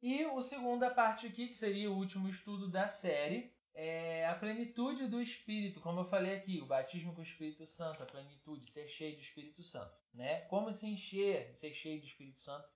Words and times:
E 0.00 0.24
o 0.26 0.40
segunda 0.40 0.90
parte 0.90 1.26
aqui, 1.26 1.48
que 1.48 1.58
seria 1.58 1.90
o 1.90 1.96
último 1.96 2.28
estudo 2.28 2.68
da 2.68 2.86
série, 2.86 3.52
é 3.74 4.26
a 4.26 4.34
plenitude 4.34 5.08
do 5.08 5.20
Espírito. 5.20 5.80
Como 5.80 6.00
eu 6.00 6.04
falei 6.04 6.36
aqui, 6.36 6.60
o 6.60 6.66
batismo 6.66 7.14
com 7.14 7.20
o 7.20 7.24
Espírito 7.24 7.66
Santo, 7.66 8.02
a 8.02 8.06
plenitude, 8.06 8.70
ser 8.70 8.88
cheio 8.88 9.16
do 9.16 9.22
Espírito 9.22 9.62
Santo. 9.62 9.96
Né? 10.14 10.42
Como 10.42 10.72
se 10.72 10.86
encher, 10.86 11.54
ser 11.56 11.74
cheio 11.74 12.00
do 12.00 12.06
Espírito 12.06 12.38
Santo 12.38 12.68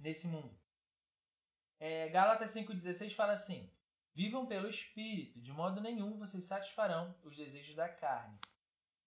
nesse 0.00 0.28
mundo. 0.28 0.56
É, 1.80 2.08
Gálatas 2.08 2.54
5,16 2.54 3.14
fala 3.14 3.32
assim: 3.32 3.70
Vivam 4.14 4.46
pelo 4.46 4.68
Espírito, 4.68 5.40
de 5.40 5.52
modo 5.52 5.80
nenhum 5.80 6.18
vocês 6.18 6.44
satisfarão 6.44 7.16
os 7.22 7.36
desejos 7.36 7.76
da 7.76 7.88
carne. 7.88 8.38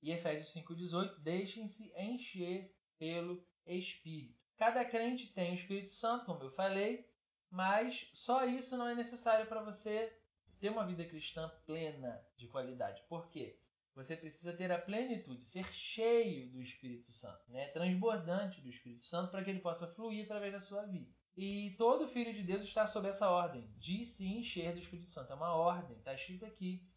E 0.01 0.11
Efésios 0.11 0.53
5,18: 0.53 1.19
Deixem-se 1.19 1.91
encher 1.97 2.73
pelo 2.97 3.45
Espírito. 3.65 4.39
Cada 4.57 4.85
crente 4.85 5.33
tem 5.33 5.51
o 5.51 5.55
Espírito 5.55 5.89
Santo, 5.89 6.25
como 6.25 6.43
eu 6.43 6.51
falei, 6.51 7.10
mas 7.51 8.09
só 8.13 8.45
isso 8.45 8.77
não 8.77 8.87
é 8.87 8.95
necessário 8.95 9.45
para 9.45 9.61
você 9.61 10.17
ter 10.59 10.69
uma 10.69 10.85
vida 10.85 11.03
cristã 11.05 11.51
plena 11.65 12.23
de 12.37 12.47
qualidade. 12.47 13.03
Por 13.09 13.29
quê? 13.29 13.59
Você 13.93 14.15
precisa 14.15 14.53
ter 14.53 14.71
a 14.71 14.79
plenitude, 14.79 15.45
ser 15.45 15.65
cheio 15.73 16.49
do 16.49 16.61
Espírito 16.61 17.11
Santo, 17.11 17.51
né? 17.51 17.67
transbordante 17.67 18.61
do 18.61 18.69
Espírito 18.69 19.03
Santo, 19.03 19.31
para 19.31 19.43
que 19.43 19.49
ele 19.49 19.59
possa 19.59 19.85
fluir 19.85 20.23
através 20.23 20.53
da 20.53 20.61
sua 20.61 20.85
vida. 20.85 21.11
E 21.35 21.75
todo 21.77 22.07
filho 22.07 22.33
de 22.33 22.43
Deus 22.43 22.63
está 22.63 22.87
sob 22.87 23.09
essa 23.09 23.29
ordem, 23.29 23.69
de 23.77 24.05
se 24.05 24.25
encher 24.25 24.73
do 24.73 24.79
Espírito 24.79 25.09
Santo. 25.09 25.33
É 25.33 25.35
uma 25.35 25.53
ordem, 25.53 25.97
está 25.97 26.13
escrito 26.13 26.45
aqui. 26.45 26.87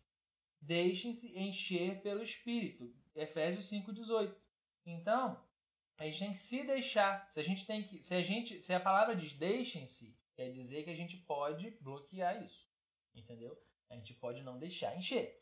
Deixem-se 0.60 1.37
encher 1.37 2.01
pelo 2.01 2.23
Espírito. 2.23 2.95
Efésios 3.15 3.71
5,18. 3.71 4.34
Então, 4.87 5.43
a 5.98 6.05
gente 6.05 6.18
tem 6.18 6.32
que 6.32 6.38
se 6.38 6.65
deixar. 6.65 7.29
Se 7.30 7.41
a 7.41 7.43
gente 7.43 7.66
tem 7.66 7.82
que. 7.82 8.02
Se 8.02 8.15
a 8.15 8.23
gente. 8.23 8.62
Se 8.62 8.73
a 8.73 8.80
palavra 8.80 9.15
diz 9.15 9.32
deixem-se, 9.34 10.16
quer 10.34 10.51
dizer 10.51 10.84
que 10.84 10.91
a 10.91 10.97
gente 10.97 11.16
pode 11.19 11.70
bloquear 11.80 12.43
isso. 12.43 12.69
Entendeu? 13.15 13.56
A 13.91 13.95
gente 13.95 14.15
pode 14.15 14.43
não 14.43 14.59
deixar 14.59 14.96
encher. 14.96 15.40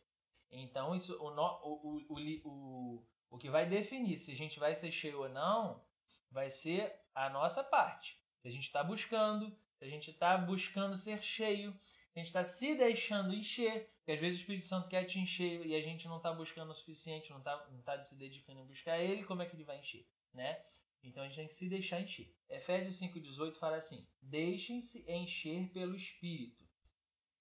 Então, 0.51 0.95
isso, 0.95 1.17
o, 1.19 1.29
o, 1.29 2.07
o, 2.09 2.49
o, 2.49 3.07
o 3.31 3.39
que 3.39 3.49
vai 3.49 3.67
definir 3.67 4.19
se 4.19 4.33
a 4.33 4.37
gente 4.37 4.59
vai 4.59 4.75
ser 4.75 4.93
cheio 4.93 5.21
ou 5.21 5.29
não 5.29 5.83
vai 6.31 6.51
ser 6.51 6.95
a 7.15 7.31
nossa 7.31 7.63
parte. 7.65 8.21
Se 8.41 8.49
a 8.49 8.51
gente 8.51 8.65
está 8.65 8.83
buscando, 8.83 9.57
se 9.79 9.85
a 9.85 9.89
gente 9.89 10.11
está 10.11 10.37
buscando 10.37 10.97
ser 10.97 11.23
cheio, 11.23 11.71
a 12.15 12.19
gente 12.19 12.27
está 12.27 12.45
se 12.45 12.75
deixando 12.75 13.35
encher, 13.35 13.91
porque 13.99 14.13
às 14.13 14.21
vezes 14.21 14.39
o 14.39 14.43
Espírito 14.43 14.67
Santo 14.67 14.89
quer 14.89 15.05
te 15.05 15.19
encher 15.19 15.65
e 15.65 15.75
a 15.75 15.81
gente 15.81 16.07
não 16.07 16.19
está 16.19 16.33
buscando 16.33 16.71
o 16.71 16.75
suficiente, 16.75 17.31
não 17.31 17.39
está 17.39 17.57
tá 17.85 18.05
se 18.05 18.17
dedicando 18.17 18.61
em 18.61 18.67
buscar 18.67 18.99
ele, 18.99 19.25
como 19.25 19.43
é 19.43 19.47
que 19.47 19.57
ele 19.57 19.65
vai 19.65 19.79
encher? 19.79 20.07
Né? 20.35 20.63
Então 21.03 21.23
a 21.23 21.27
gente 21.27 21.37
tem 21.37 21.47
que 21.49 21.55
se 21.55 21.69
deixar 21.69 22.01
encher. 22.01 22.35
Efésios 22.49 23.01
5,18 23.01 23.55
fala 23.57 23.77
assim: 23.77 24.07
Deixem-se 24.21 25.05
encher 25.11 25.71
pelo 25.73 25.97
Espírito. 25.97 26.65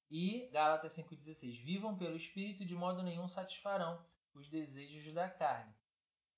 E 0.10 0.50
Gálatas 0.52 0.98
5,16: 0.98 1.64
Vivam 1.64 1.98
pelo 1.98 2.16
Espírito, 2.16 2.66
de 2.66 2.76
modo 2.76 3.04
nenhum 3.04 3.28
satisfarão 3.28 4.04
os 4.34 4.50
desejos 4.50 5.14
da 5.14 5.30
carne. 5.30 5.74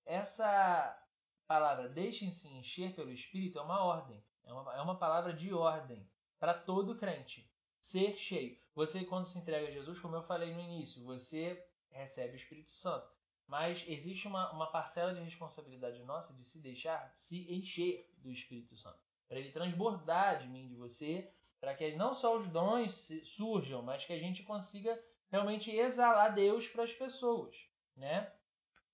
Essa 0.06 1.00
palavra 1.48 1.88
deixem-se 1.88 2.48
encher 2.50 2.94
pelo 2.94 3.12
Espírito 3.12 3.60
é 3.60 3.62
uma 3.62 3.84
ordem, 3.84 4.24
é 4.44 4.54
uma, 4.54 4.76
é 4.76 4.82
uma 4.82 4.98
palavra 4.98 5.34
de 5.34 5.54
ordem 5.54 6.10
para 6.40 6.54
todo 6.54 6.96
crente. 6.98 7.50
Ser 7.80 8.18
cheio. 8.18 8.58
Você, 8.76 9.06
quando 9.06 9.26
se 9.26 9.38
entrega 9.38 9.68
a 9.68 9.72
Jesus, 9.72 10.00
como 10.00 10.16
eu 10.16 10.24
falei 10.24 10.54
no 10.54 10.60
início, 10.60 11.04
você 11.04 11.66
recebe 11.90 12.34
o 12.34 12.36
Espírito 12.36 12.72
Santo. 12.72 13.12
Mas 13.54 13.86
existe 13.88 14.28
uma, 14.28 14.52
uma 14.52 14.66
parcela 14.66 15.14
de 15.14 15.22
responsabilidade 15.22 16.02
nossa 16.06 16.34
de 16.34 16.44
se 16.44 16.58
deixar 16.58 17.12
se 17.14 17.46
encher 17.54 18.12
do 18.18 18.32
Espírito 18.32 18.76
Santo. 18.76 18.98
Para 19.30 19.38
ele 19.38 19.52
transbordar 19.52 20.40
de 20.40 20.48
mim, 20.48 20.68
de 20.68 20.74
você, 20.74 21.32
para 21.62 21.76
que 21.76 21.96
não 21.96 22.16
só 22.16 22.36
os 22.36 22.50
dons 22.50 23.12
surjam, 23.24 23.84
mas 23.84 24.06
que 24.06 24.12
a 24.12 24.18
gente 24.18 24.42
consiga 24.42 25.00
realmente 25.30 25.70
exalar 25.70 26.34
Deus 26.34 26.68
para 26.68 26.84
as 26.84 26.94
pessoas, 26.94 27.56
né? 27.96 28.34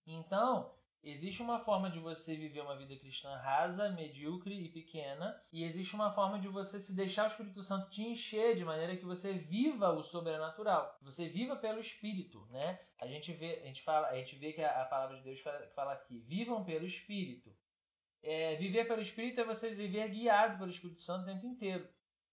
Então, 0.05 0.75
Existe 1.01 1.41
uma 1.41 1.59
forma 1.59 1.89
de 1.89 1.97
você 1.97 2.35
viver 2.35 2.59
uma 2.59 2.75
vida 2.75 2.95
cristã 2.97 3.33
rasa, 3.37 3.89
medíocre 3.89 4.53
e 4.53 4.69
pequena, 4.69 5.39
e 5.53 5.63
existe 5.63 5.95
uma 5.95 6.11
forma 6.11 6.37
de 6.39 6.49
você 6.49 6.77
se 6.77 6.93
deixar 6.93 7.23
o 7.23 7.27
Espírito 7.27 7.61
Santo 7.63 7.89
te 7.89 8.01
encher 8.01 8.57
de 8.57 8.65
maneira 8.65 8.97
que 8.97 9.05
você 9.05 9.31
viva 9.31 9.91
o 9.91 10.03
sobrenatural. 10.03 10.97
Você 11.01 11.29
viva 11.29 11.55
pelo 11.55 11.79
Espírito, 11.79 12.45
né? 12.49 12.79
A 12.99 13.07
gente 13.07 13.31
vê, 13.31 13.61
a 13.63 13.65
gente 13.67 13.81
fala, 13.81 14.07
a 14.09 14.15
gente 14.15 14.35
vê 14.35 14.51
que 14.51 14.61
a, 14.61 14.81
a 14.81 14.85
palavra 14.85 15.17
de 15.17 15.23
Deus 15.23 15.39
fala, 15.39 15.71
fala 15.73 15.93
aqui: 15.93 16.19
vivam 16.19 16.65
pelo 16.65 16.85
Espírito. 16.85 17.55
É, 18.21 18.55
viver 18.57 18.85
pelo 18.85 19.01
Espírito 19.01 19.39
é 19.39 19.45
você 19.45 19.69
viver 19.69 20.09
guiado 20.09 20.57
pelo 20.57 20.69
Espírito 20.69 20.99
Santo 20.99 21.23
o 21.23 21.25
tempo 21.25 21.45
inteiro, 21.45 21.87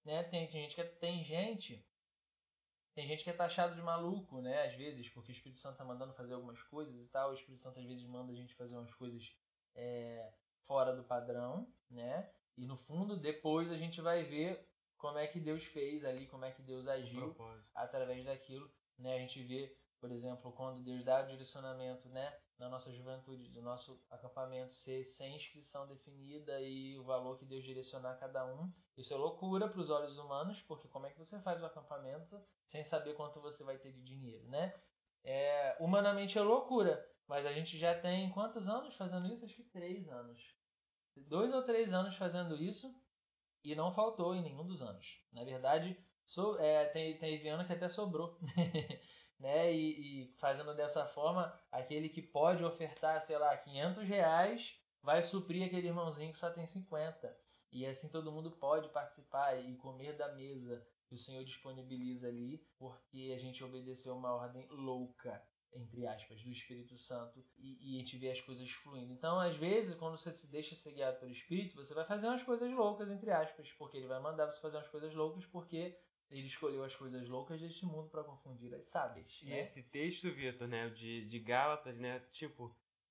né? 0.04 0.24
Tem, 0.24 0.48
tem 0.48 0.62
gente 0.62 0.74
que 0.74 0.82
tem 0.82 1.24
gente 1.24 1.86
tem 2.96 3.06
gente 3.06 3.22
que 3.22 3.28
é 3.28 3.34
taxado 3.34 3.74
de 3.74 3.82
maluco, 3.82 4.40
né? 4.40 4.66
Às 4.68 4.74
vezes, 4.74 5.06
porque 5.10 5.30
o 5.30 5.34
Espírito 5.34 5.58
Santo 5.58 5.76
tá 5.76 5.84
mandando 5.84 6.14
fazer 6.14 6.32
algumas 6.32 6.60
coisas 6.62 6.98
e 6.98 7.10
tal. 7.10 7.30
O 7.30 7.34
Espírito 7.34 7.60
Santo 7.60 7.78
às 7.78 7.84
vezes 7.84 8.02
manda 8.06 8.32
a 8.32 8.34
gente 8.34 8.54
fazer 8.54 8.74
umas 8.74 8.92
coisas 8.94 9.36
é, 9.74 10.32
fora 10.64 10.96
do 10.96 11.04
padrão, 11.04 11.70
né? 11.90 12.32
E 12.56 12.64
no 12.64 12.78
fundo, 12.78 13.14
depois 13.14 13.70
a 13.70 13.76
gente 13.76 14.00
vai 14.00 14.24
ver 14.24 14.66
como 14.96 15.18
é 15.18 15.26
que 15.26 15.38
Deus 15.38 15.62
fez 15.62 16.06
ali, 16.06 16.26
como 16.26 16.46
é 16.46 16.50
que 16.50 16.62
Deus 16.62 16.88
agiu 16.88 17.36
através 17.74 18.24
daquilo, 18.24 18.72
né? 18.98 19.16
A 19.16 19.18
gente 19.18 19.42
vê, 19.42 19.76
por 20.00 20.10
exemplo, 20.10 20.50
quando 20.52 20.82
Deus 20.82 21.04
dá 21.04 21.22
o 21.22 21.26
direcionamento, 21.26 22.08
né? 22.08 22.34
Na 22.58 22.70
nossa 22.70 22.90
juventude, 22.92 23.50
do 23.50 23.60
nosso 23.60 24.02
acampamento 24.10 24.72
ser 24.72 25.04
sem 25.04 25.36
inscrição 25.36 25.86
definida 25.86 26.58
e 26.60 26.98
o 26.98 27.04
valor 27.04 27.38
que 27.38 27.44
Deus 27.44 27.62
direcionar 27.62 28.12
a 28.12 28.16
cada 28.16 28.46
um. 28.46 28.72
Isso 28.96 29.12
é 29.12 29.16
loucura 29.16 29.68
para 29.68 29.80
os 29.80 29.90
olhos 29.90 30.16
humanos, 30.16 30.62
porque 30.62 30.88
como 30.88 31.06
é 31.06 31.10
que 31.10 31.18
você 31.18 31.38
faz 31.40 31.60
o 31.62 31.66
acampamento 31.66 32.40
sem 32.64 32.82
saber 32.82 33.14
quanto 33.14 33.42
você 33.42 33.62
vai 33.62 33.76
ter 33.76 33.92
de 33.92 34.02
dinheiro, 34.02 34.48
né? 34.48 34.74
É, 35.22 35.76
humanamente 35.80 36.38
é 36.38 36.42
loucura, 36.42 37.06
mas 37.26 37.44
a 37.44 37.52
gente 37.52 37.76
já 37.78 37.98
tem 37.98 38.30
quantos 38.30 38.68
anos 38.68 38.94
fazendo 38.94 39.26
isso? 39.26 39.44
Acho 39.44 39.56
que 39.56 39.64
três 39.64 40.08
anos. 40.08 40.56
Dois 41.14 41.52
ou 41.52 41.62
três 41.62 41.92
anos 41.92 42.16
fazendo 42.16 42.56
isso 42.56 42.94
e 43.64 43.74
não 43.74 43.92
faltou 43.92 44.34
em 44.34 44.42
nenhum 44.42 44.66
dos 44.66 44.80
anos. 44.80 45.20
Na 45.32 45.44
verdade, 45.44 45.98
so, 46.24 46.56
é, 46.58 46.86
tem, 46.86 47.18
teve 47.18 47.48
ano 47.48 47.66
que 47.66 47.72
até 47.72 47.88
sobrou. 47.88 48.38
né? 49.38 49.72
E, 49.72 50.22
e, 50.22 50.34
fazendo 50.38 50.74
dessa 50.74 51.06
forma, 51.06 51.52
aquele 51.70 52.08
que 52.08 52.22
pode 52.22 52.64
ofertar, 52.64 53.20
sei 53.22 53.38
lá, 53.38 53.56
500 53.56 54.02
reais 54.04 54.80
vai 55.02 55.22
suprir 55.22 55.64
aquele 55.64 55.86
irmãozinho 55.86 56.32
que 56.32 56.38
só 56.38 56.50
tem 56.50 56.66
50. 56.66 57.36
E 57.72 57.86
assim 57.86 58.08
todo 58.08 58.32
mundo 58.32 58.50
pode 58.50 58.88
participar 58.88 59.54
e 59.56 59.76
comer 59.76 60.16
da 60.16 60.34
mesa 60.34 60.84
que 61.06 61.14
o 61.14 61.18
Senhor 61.18 61.44
disponibiliza 61.44 62.26
ali, 62.26 62.66
porque 62.76 63.32
a 63.34 63.38
gente 63.38 63.62
obedeceu 63.62 64.16
uma 64.16 64.32
ordem 64.34 64.66
louca, 64.68 65.40
entre 65.72 66.06
aspas, 66.06 66.42
do 66.42 66.50
Espírito 66.50 66.96
Santo 66.98 67.44
e, 67.56 67.92
e, 67.92 67.96
a 67.96 68.00
gente 68.00 68.16
vê 68.16 68.30
as 68.30 68.40
coisas 68.40 68.68
fluindo. 68.68 69.12
Então, 69.12 69.38
às 69.38 69.56
vezes, 69.56 69.94
quando 69.94 70.16
você 70.16 70.32
se 70.32 70.50
deixa 70.50 70.74
ser 70.74 70.92
guiado 70.92 71.20
pelo 71.20 71.30
Espírito, 71.30 71.76
você 71.76 71.94
vai 71.94 72.04
fazer 72.04 72.26
umas 72.26 72.42
coisas 72.42 72.70
loucas, 72.72 73.08
entre 73.08 73.30
aspas, 73.30 73.70
porque 73.72 73.98
ele 73.98 74.08
vai 74.08 74.20
mandar 74.20 74.46
você 74.46 74.60
fazer 74.60 74.78
umas 74.78 74.88
coisas 74.88 75.14
loucas, 75.14 75.46
porque 75.46 75.96
ele 76.30 76.46
escolheu 76.46 76.82
as 76.82 76.94
coisas 76.94 77.28
loucas 77.28 77.60
deste 77.60 77.86
mundo 77.86 78.08
para 78.08 78.24
confundir 78.24 78.74
as 78.74 78.86
sábias. 78.86 79.40
E 79.42 79.46
né? 79.46 79.60
esse 79.60 79.82
texto, 79.82 80.30
Vitor, 80.30 80.66
né, 80.66 80.88
de, 80.90 81.26
de 81.26 81.38
Gálatas, 81.38 81.96
né, 81.98 82.20
tipo, 82.32 82.64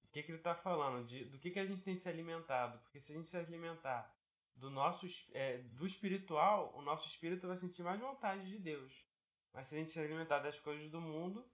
o 0.03 0.07
que, 0.11 0.23
que 0.23 0.31
ele 0.31 0.37
está 0.37 0.53
falando? 0.53 1.05
De, 1.07 1.25
do 1.25 1.39
que, 1.39 1.51
que 1.51 1.59
a 1.59 1.65
gente 1.65 1.81
tem 1.81 1.95
se 1.95 2.09
alimentado? 2.09 2.79
Porque 2.79 2.99
se 2.99 3.13
a 3.13 3.15
gente 3.15 3.27
se 3.27 3.37
alimentar 3.37 4.13
do 4.55 4.69
nosso 4.69 5.05
é, 5.33 5.57
do 5.57 5.85
espiritual, 5.85 6.73
o 6.75 6.81
nosso 6.81 7.07
espírito 7.07 7.47
vai 7.47 7.57
sentir 7.57 7.83
mais 7.83 7.99
vontade 7.99 8.49
de 8.49 8.57
Deus. 8.57 9.05
Mas 9.53 9.67
se 9.67 9.75
a 9.75 9.79
gente 9.79 9.91
se 9.91 9.99
alimentar 9.99 10.39
das 10.39 10.59
coisas 10.59 10.89
do 10.89 10.99
mundo, 10.99 11.45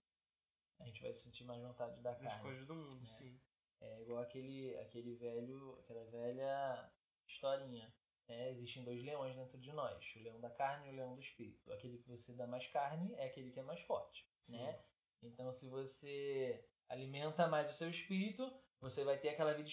a 0.80 0.86
gente 0.86 1.02
vai 1.02 1.14
sentir 1.14 1.44
mais 1.44 1.62
vontade 1.62 2.00
da 2.02 2.12
das 2.12 2.22
carne. 2.22 2.42
coisas 2.42 2.66
do 2.66 2.76
mundo, 2.76 3.00
né? 3.00 3.18
sim. 3.18 3.40
É 3.80 4.02
igual 4.02 4.22
aquele 4.22 4.78
aquele 4.78 5.16
velho, 5.16 5.78
aquela 5.80 6.04
velha 6.06 6.92
historinha. 7.28 7.92
Né? 8.32 8.50
Existem 8.52 8.82
dois 8.86 9.04
leões 9.04 9.36
dentro 9.36 9.58
de 9.60 9.74
nós, 9.74 10.14
o 10.16 10.20
leão 10.20 10.40
da 10.40 10.50
carne 10.50 10.88
e 10.88 10.92
o 10.92 10.96
leão 10.96 11.16
do 11.16 11.22
espírito. 11.22 11.72
Aquele 11.74 11.98
que 11.98 12.08
você 12.08 12.34
dá 12.34 12.48
mais 12.48 12.66
carne 12.68 13.14
é 13.16 13.26
aquele 13.26 13.52
que 13.52 13.60
é 13.60 13.64
mais 13.64 13.82
forte, 13.82 14.26
sim. 14.42 14.56
né? 14.56 14.80
Então, 15.22 15.52
se 15.52 15.68
você 15.70 16.66
alimenta 16.88 17.46
mais 17.48 17.70
o 17.70 17.74
seu 17.74 17.90
espírito, 17.90 18.50
você 18.80 19.04
vai 19.04 19.18
ter 19.18 19.30
aquela 19.30 19.54
vida 19.54 19.70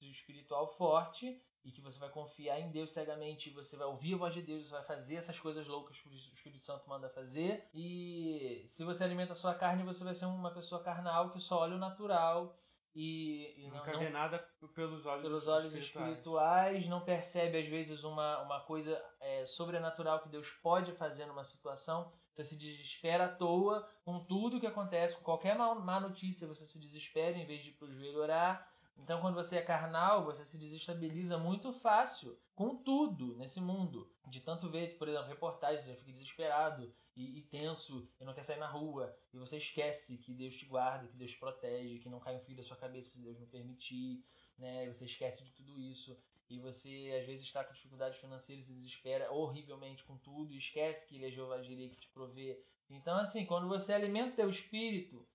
espiritual 0.00 0.66
forte 0.66 1.40
e 1.62 1.70
que 1.70 1.82
você 1.82 1.98
vai 1.98 2.08
confiar 2.08 2.58
em 2.58 2.70
Deus 2.70 2.90
cegamente, 2.90 3.50
você 3.50 3.76
vai 3.76 3.86
ouvir 3.86 4.14
a 4.14 4.16
voz 4.16 4.32
de 4.32 4.40
Deus, 4.40 4.66
você 4.66 4.72
vai 4.72 4.84
fazer 4.84 5.16
essas 5.16 5.38
coisas 5.38 5.66
loucas 5.66 6.00
que 6.00 6.08
o 6.08 6.12
Espírito 6.14 6.64
Santo 6.64 6.88
manda 6.88 7.10
fazer. 7.10 7.68
E 7.74 8.64
se 8.66 8.82
você 8.82 9.04
alimenta 9.04 9.34
a 9.34 9.36
sua 9.36 9.54
carne, 9.54 9.84
você 9.84 10.02
vai 10.02 10.14
ser 10.14 10.24
uma 10.24 10.54
pessoa 10.54 10.82
carnal 10.82 11.30
que 11.30 11.38
só 11.38 11.60
olha 11.60 11.76
o 11.76 11.78
natural 11.78 12.54
e, 13.02 13.54
e 13.56 13.70
não, 13.70 13.86
não 13.86 13.98
vê 13.98 14.10
nada 14.10 14.38
pelos 14.74 15.06
olhos, 15.06 15.22
pelos 15.22 15.48
olhos 15.48 15.74
espirituais. 15.74 16.08
espirituais. 16.08 16.86
não 16.86 17.00
percebe 17.00 17.58
às 17.58 17.66
vezes 17.66 18.04
uma, 18.04 18.42
uma 18.42 18.60
coisa 18.60 19.02
é, 19.18 19.46
sobrenatural 19.46 20.20
que 20.20 20.28
Deus 20.28 20.50
pode 20.62 20.92
fazer 20.92 21.24
numa 21.24 21.42
situação. 21.42 22.06
Você 22.34 22.44
se 22.44 22.58
desespera 22.58 23.24
à 23.24 23.28
toa 23.28 23.88
com 24.04 24.22
tudo 24.24 24.60
que 24.60 24.66
acontece, 24.66 25.16
com 25.16 25.22
qualquer 25.22 25.56
má, 25.56 25.74
má 25.74 25.98
notícia, 25.98 26.46
você 26.46 26.66
se 26.66 26.78
desespera 26.78 27.38
em 27.38 27.46
vez 27.46 27.62
de 27.62 27.70
ir 27.70 27.72
para 27.72 27.88
o 27.88 27.90
joelho 27.90 28.20
orar 28.20 28.70
Então, 29.02 29.20
quando 29.20 29.34
você 29.34 29.56
é 29.56 29.62
carnal, 29.62 30.24
você 30.24 30.44
se 30.44 30.58
desestabiliza 30.58 31.38
muito 31.38 31.72
fácil 31.72 32.38
com 32.54 32.76
tudo 32.76 33.34
nesse 33.36 33.60
mundo. 33.60 34.12
De 34.28 34.40
tanto 34.40 34.70
ver, 34.70 34.98
por 34.98 35.08
exemplo, 35.08 35.26
reportagens, 35.26 35.84
você 35.84 35.96
fica 35.96 36.12
desesperado 36.12 36.94
e, 37.16 37.38
e, 37.38 37.42
tenso 37.42 38.08
e 38.20 38.24
não 38.24 38.34
quer 38.34 38.44
sair 38.44 38.58
na 38.58 38.68
rua. 38.68 39.16
E 39.32 39.38
você 39.38 39.56
esquece 39.56 40.18
que 40.18 40.34
Deus 40.34 40.54
te 40.54 40.66
guarda, 40.66 41.08
que 41.08 41.16
Deus 41.16 41.30
te 41.30 41.38
protege, 41.38 41.98
que 41.98 42.10
não 42.10 42.20
cai 42.20 42.36
um 42.36 42.40
fio 42.40 42.56
da 42.56 42.62
sua 42.62 42.76
cabeça 42.76 43.10
se 43.10 43.22
Deus 43.22 43.40
não 43.40 43.46
permitir. 43.46 44.22
Né? 44.58 44.86
Você 44.86 45.06
esquece 45.06 45.42
de 45.42 45.52
tudo 45.52 45.80
isso. 45.80 46.16
E 46.48 46.58
você, 46.60 47.16
às 47.18 47.26
vezes, 47.26 47.46
está 47.46 47.64
com 47.64 47.72
dificuldades 47.72 48.18
financeiras 48.18 48.66
se 48.66 48.74
desespera 48.74 49.32
horrivelmente 49.32 50.04
com 50.04 50.18
tudo. 50.18 50.52
E 50.52 50.58
esquece 50.58 51.08
que 51.08 51.16
Ele 51.16 51.26
é 51.26 51.30
Jeová 51.30 51.62
Jireh 51.62 51.88
que 51.88 52.00
te 52.00 52.08
provê. 52.08 52.62
Então, 52.90 53.16
assim, 53.16 53.46
quando 53.46 53.68
você 53.68 53.94
alimenta 53.94 54.32
o 54.32 54.36
teu 54.36 54.50
espírito 54.50 55.26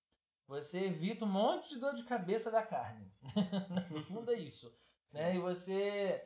você 0.47 0.85
evita 0.85 1.25
um 1.25 1.29
monte 1.31 1.69
de 1.69 1.79
dor 1.79 1.93
de 1.93 2.03
cabeça 2.03 2.51
da 2.51 2.61
carne. 2.61 3.11
no 3.89 4.01
fundo 4.01 4.31
é 4.31 4.39
isso. 4.39 4.73
Né? 5.13 5.35
E 5.35 5.39
você 5.39 6.23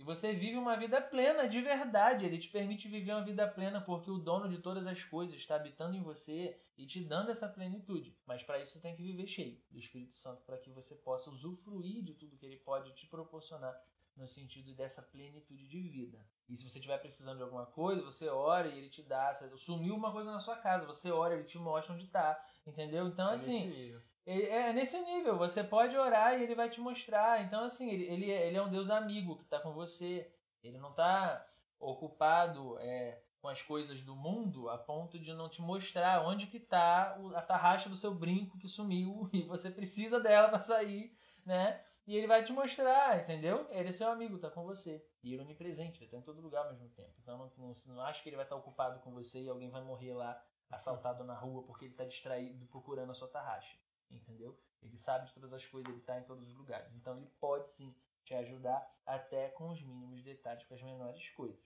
e 0.00 0.02
você 0.02 0.32
vive 0.32 0.56
uma 0.56 0.78
vida 0.78 0.98
plena 0.98 1.46
de 1.46 1.60
verdade. 1.60 2.24
Ele 2.24 2.38
te 2.38 2.48
permite 2.48 2.88
viver 2.88 3.12
uma 3.12 3.24
vida 3.24 3.46
plena 3.46 3.82
porque 3.82 4.10
o 4.10 4.16
dono 4.16 4.48
de 4.48 4.56
todas 4.56 4.86
as 4.86 5.04
coisas 5.04 5.36
está 5.36 5.56
habitando 5.56 5.94
em 5.94 6.02
você 6.02 6.58
e 6.78 6.86
te 6.86 7.04
dando 7.04 7.30
essa 7.30 7.46
plenitude. 7.46 8.16
Mas 8.24 8.42
para 8.42 8.58
isso 8.58 8.72
você 8.72 8.80
tem 8.80 8.96
que 8.96 9.02
viver 9.02 9.26
cheio 9.26 9.60
do 9.70 9.78
Espírito 9.78 10.14
Santo 10.14 10.42
para 10.44 10.56
que 10.56 10.70
você 10.70 10.94
possa 10.94 11.30
usufruir 11.30 12.02
de 12.02 12.14
tudo 12.14 12.38
que 12.38 12.46
ele 12.46 12.56
pode 12.56 12.94
te 12.94 13.06
proporcionar 13.06 13.78
no 14.16 14.26
sentido 14.26 14.74
dessa 14.74 15.02
plenitude 15.02 15.66
de 15.66 15.80
vida. 15.80 16.18
E 16.48 16.56
se 16.56 16.68
você 16.68 16.78
estiver 16.78 16.98
precisando 16.98 17.38
de 17.38 17.42
alguma 17.42 17.66
coisa, 17.66 18.02
você 18.02 18.28
ora 18.28 18.68
e 18.68 18.76
ele 18.76 18.88
te 18.88 19.02
dá. 19.02 19.32
Sumiu 19.56 19.94
uma 19.94 20.12
coisa 20.12 20.30
na 20.32 20.40
sua 20.40 20.56
casa, 20.56 20.86
você 20.86 21.10
ora, 21.10 21.34
ele 21.34 21.44
te 21.44 21.58
mostra 21.58 21.94
onde 21.94 22.04
está. 22.04 22.42
Entendeu? 22.66 23.06
Então, 23.06 23.30
é 23.30 23.34
assim. 23.34 23.68
Nesse 23.68 24.02
é, 24.26 24.68
é 24.68 24.72
nesse 24.72 25.00
nível. 25.00 25.38
Você 25.38 25.62
pode 25.62 25.96
orar 25.96 26.38
e 26.38 26.42
ele 26.42 26.54
vai 26.54 26.68
te 26.68 26.80
mostrar. 26.80 27.42
Então, 27.42 27.64
assim, 27.64 27.90
ele, 27.90 28.04
ele, 28.04 28.30
é, 28.30 28.48
ele 28.48 28.56
é 28.56 28.62
um 28.62 28.70
Deus 28.70 28.90
amigo 28.90 29.36
que 29.36 29.44
está 29.44 29.58
com 29.60 29.72
você. 29.72 30.30
Ele 30.62 30.78
não 30.78 30.90
está 30.90 31.44
ocupado 31.78 32.78
é, 32.80 33.22
com 33.40 33.48
as 33.48 33.62
coisas 33.62 34.02
do 34.02 34.14
mundo 34.14 34.68
a 34.68 34.76
ponto 34.76 35.18
de 35.18 35.32
não 35.32 35.48
te 35.48 35.62
mostrar 35.62 36.26
onde 36.26 36.46
que 36.46 36.58
está 36.58 37.18
a 37.34 37.42
tarraxa 37.42 37.88
do 37.88 37.96
seu 37.96 38.14
brinco 38.14 38.58
que 38.58 38.68
sumiu 38.68 39.28
e 39.32 39.42
você 39.42 39.70
precisa 39.70 40.20
dela 40.20 40.48
para 40.48 40.60
sair, 40.60 41.16
né? 41.44 41.84
E 42.06 42.16
ele 42.16 42.26
vai 42.26 42.44
te 42.44 42.52
mostrar, 42.52 43.20
entendeu? 43.20 43.66
Ele 43.70 43.88
é 43.88 43.92
seu 43.92 44.10
amigo, 44.10 44.38
tá 44.38 44.50
com 44.50 44.64
você. 44.64 45.04
E 45.22 45.32
ele 45.32 45.42
é 45.42 45.44
onipresente, 45.44 46.02
ele 46.02 46.10
tá 46.10 46.16
em 46.16 46.22
todo 46.22 46.40
lugar 46.40 46.64
ao 46.64 46.72
mesmo 46.72 46.88
tempo. 46.90 47.14
Então 47.22 47.38
não, 47.38 47.52
não, 47.56 47.72
não 47.88 48.00
acha 48.02 48.22
que 48.22 48.28
ele 48.28 48.36
vai 48.36 48.44
estar 48.44 48.56
ocupado 48.56 49.00
com 49.00 49.12
você 49.12 49.42
e 49.42 49.48
alguém 49.48 49.70
vai 49.70 49.82
morrer 49.82 50.14
lá 50.14 50.42
assaltado 50.70 51.24
na 51.24 51.34
rua 51.34 51.64
porque 51.64 51.84
ele 51.86 51.92
está 51.92 52.04
distraído 52.04 52.66
procurando 52.66 53.10
a 53.10 53.14
sua 53.14 53.28
tarraxa, 53.28 53.76
entendeu? 54.10 54.58
Ele 54.82 54.96
sabe 54.96 55.26
de 55.26 55.34
todas 55.34 55.52
as 55.52 55.66
coisas, 55.66 55.88
ele 55.90 56.00
está 56.00 56.18
em 56.18 56.24
todos 56.24 56.48
os 56.48 56.54
lugares. 56.54 56.94
Então 56.94 57.16
ele 57.16 57.26
pode 57.40 57.68
sim 57.68 57.94
te 58.24 58.34
ajudar 58.34 58.88
até 59.04 59.48
com 59.48 59.70
os 59.70 59.82
mínimos 59.82 60.22
detalhes, 60.22 60.64
com 60.64 60.74
as 60.74 60.82
menores 60.82 61.28
coisas. 61.30 61.60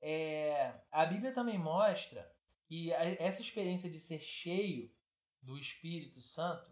É, 0.00 0.80
a 0.90 1.04
Bíblia 1.04 1.32
também 1.32 1.58
mostra 1.58 2.30
que 2.66 2.92
essa 2.92 3.40
experiência 3.40 3.90
de 3.90 4.00
ser 4.00 4.20
cheio 4.20 4.94
do 5.42 5.58
Espírito 5.58 6.20
Santo, 6.20 6.70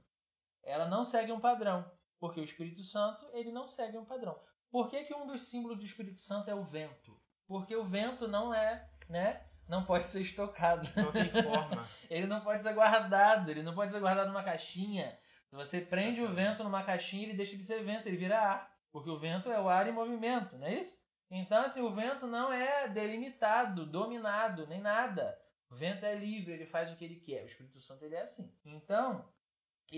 ela 0.63 0.89
não 0.89 1.05
segue 1.05 1.33
um 1.33 1.41
padrão, 1.41 1.91
porque 2.23 2.41
o 2.41 2.45
Espírito 2.45 2.85
Santo 2.85 3.29
ele 3.33 3.51
não 3.51 3.67
segue 3.67 3.99
um 3.99 4.05
padrão. 4.05 4.39
Por 4.71 4.89
que, 4.89 5.03
que 5.03 5.13
um 5.13 5.27
dos 5.27 5.43
símbolos 5.43 5.77
do 5.77 5.85
Espírito 5.85 6.21
Santo 6.21 6.49
é 6.49 6.55
o 6.55 6.63
vento? 6.63 7.21
Porque 7.49 7.75
o 7.75 7.83
vento 7.83 8.29
não 8.29 8.55
é, 8.55 8.89
né? 9.09 9.45
não 9.69 9.85
pode 9.85 10.05
ser 10.05 10.23
estocado. 10.23 10.89
Não 10.95 11.11
tem 11.11 11.29
forma. 11.43 11.85
ele 12.09 12.29
não 12.29 12.41
pode 12.41 12.63
ser 12.63 12.75
guardado, 12.75 13.51
ele 13.51 13.65
não 13.65 13.75
pode 13.75 13.91
ser 13.91 13.99
guardado 13.99 14.29
numa 14.29 14.45
caixinha. 14.45 15.19
Se 15.49 15.57
você 15.57 15.81
prende 15.81 16.23
o 16.23 16.33
vento 16.33 16.63
numa 16.63 16.85
caixinha, 16.85 17.25
ele 17.25 17.37
deixa 17.37 17.57
de 17.57 17.65
ser 17.65 17.83
vento, 17.83 18.07
ele 18.07 18.17
vira 18.17 18.39
ar. 18.39 18.73
Porque 18.93 19.11
o 19.11 19.19
vento 19.19 19.51
é 19.51 19.61
o 19.61 19.69
ar 19.69 19.89
em 19.89 19.93
movimento, 19.93 20.57
não 20.57 20.69
é 20.69 20.75
isso? 20.75 21.03
Então, 21.29 21.65
assim, 21.65 21.83
o 21.83 21.93
vento 21.93 22.29
não 22.29 22.53
é 22.53 22.87
delimitado, 22.87 23.85
dominado, 23.85 24.65
nem 24.69 24.81
nada. 24.81 25.37
O 25.69 25.75
vento 25.75 26.07
é 26.07 26.15
livre, 26.15 26.53
ele 26.53 26.67
faz 26.67 26.93
o 26.93 26.97
que 26.97 27.05
ele 27.05 27.17
quer. 27.17 27.43
O 27.43 27.47
Espírito 27.47 27.81
Santo 27.81 28.05
ele 28.05 28.15
é 28.15 28.23
assim. 28.23 28.49
Então, 28.65 29.29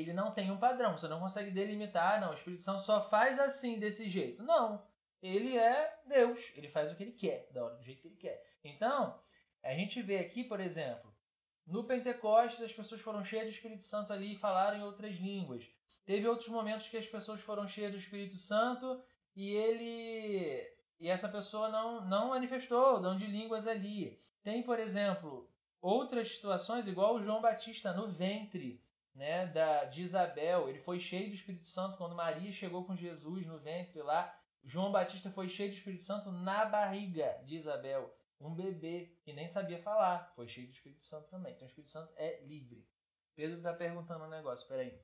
ele 0.01 0.13
não 0.13 0.33
tem 0.33 0.51
um 0.51 0.59
padrão. 0.59 0.99
Você 0.99 1.09
não 1.09 1.21
consegue 1.21 1.51
delimitar, 1.51 2.21
não. 2.21 2.33
O 2.33 2.35
Espírito 2.35 2.63
Santo 2.63 2.83
só 2.83 3.01
faz 3.09 3.39
assim, 3.39 3.79
desse 3.79 4.09
jeito. 4.09 4.43
Não. 4.43 4.85
Ele 5.23 5.57
é 5.57 6.01
Deus. 6.07 6.53
Ele 6.57 6.69
faz 6.69 6.93
o 6.93 6.97
que 6.97 7.03
ele 7.03 7.13
quer, 7.13 7.49
da 7.53 7.65
hora, 7.65 7.77
do 7.77 7.83
jeito 7.85 8.03
que 8.03 8.09
ele 8.09 8.17
quer. 8.17 8.43
Então, 8.63 9.19
a 9.63 9.73
gente 9.73 10.03
vê 10.03 10.19
aqui, 10.19 10.45
por 10.45 10.61
exemplo, 10.61 11.15
no 11.67 11.85
Pentecostes 11.85 12.61
as 12.61 12.73
pessoas 12.73 13.01
foram 13.01 13.25
cheias 13.25 13.47
do 13.47 13.51
Espírito 13.51 13.83
Santo 13.85 14.13
ali 14.13 14.35
e 14.35 14.39
falaram 14.39 14.79
em 14.79 14.83
outras 14.83 15.15
línguas. 15.15 15.65
Teve 16.05 16.29
outros 16.29 16.49
momentos 16.49 16.89
que 16.89 16.99
as 16.99 17.07
pessoas 17.07 17.41
foram 17.41 17.67
cheias 17.67 17.93
do 17.93 17.99
Espírito 17.99 18.37
Santo 18.37 19.03
e 19.35 19.51
ele 19.51 20.71
e 21.01 21.09
essa 21.09 21.29
pessoa 21.29 21.71
não 21.71 22.05
não 22.05 22.29
manifestou 22.29 22.97
o 22.97 23.01
dom 23.01 23.17
de 23.17 23.27
línguas 23.27 23.67
ali. 23.67 24.19
Tem, 24.43 24.63
por 24.63 24.79
exemplo, 24.79 25.51
outras 25.81 26.35
situações 26.35 26.87
igual 26.87 27.15
o 27.15 27.23
João 27.23 27.41
Batista 27.41 27.95
no 27.95 28.09
ventre, 28.09 28.84
né, 29.15 29.47
da 29.47 29.85
de 29.85 30.03
Isabel, 30.03 30.69
ele 30.69 30.81
foi 30.81 30.99
cheio 30.99 31.29
do 31.29 31.35
Espírito 31.35 31.69
Santo 31.69 31.97
quando 31.97 32.15
Maria 32.15 32.53
chegou 32.53 32.85
com 32.85 32.97
Jesus 32.97 33.47
no 33.47 33.59
ventre 33.59 34.03
lá. 34.03 34.37
João 34.65 34.91
Batista 34.91 35.31
foi 35.31 35.49
cheio 35.49 35.71
do 35.71 35.77
Espírito 35.77 36.03
Santo 36.03 36.33
na 36.33 36.65
barriga 36.65 37.41
de 37.45 37.57
Isabel 37.57 38.13
um 38.41 38.55
bebê 38.55 39.17
que 39.23 39.33
nem 39.33 39.49
sabia 39.49 39.79
falar, 39.83 40.33
foi 40.35 40.49
cheio 40.49 40.67
do 40.67 40.73
Espírito 40.73 41.05
Santo 41.05 41.29
também. 41.29 41.55
Então 41.55 41.67
o 41.67 41.69
Espírito 41.69 41.91
Santo 41.91 42.13
é 42.17 42.41
livre. 42.43 42.87
Pedro 43.35 43.57
está 43.57 43.73
perguntando 43.73 44.25
um 44.25 44.29
negócio, 44.29 44.69
peraí. 44.69 45.01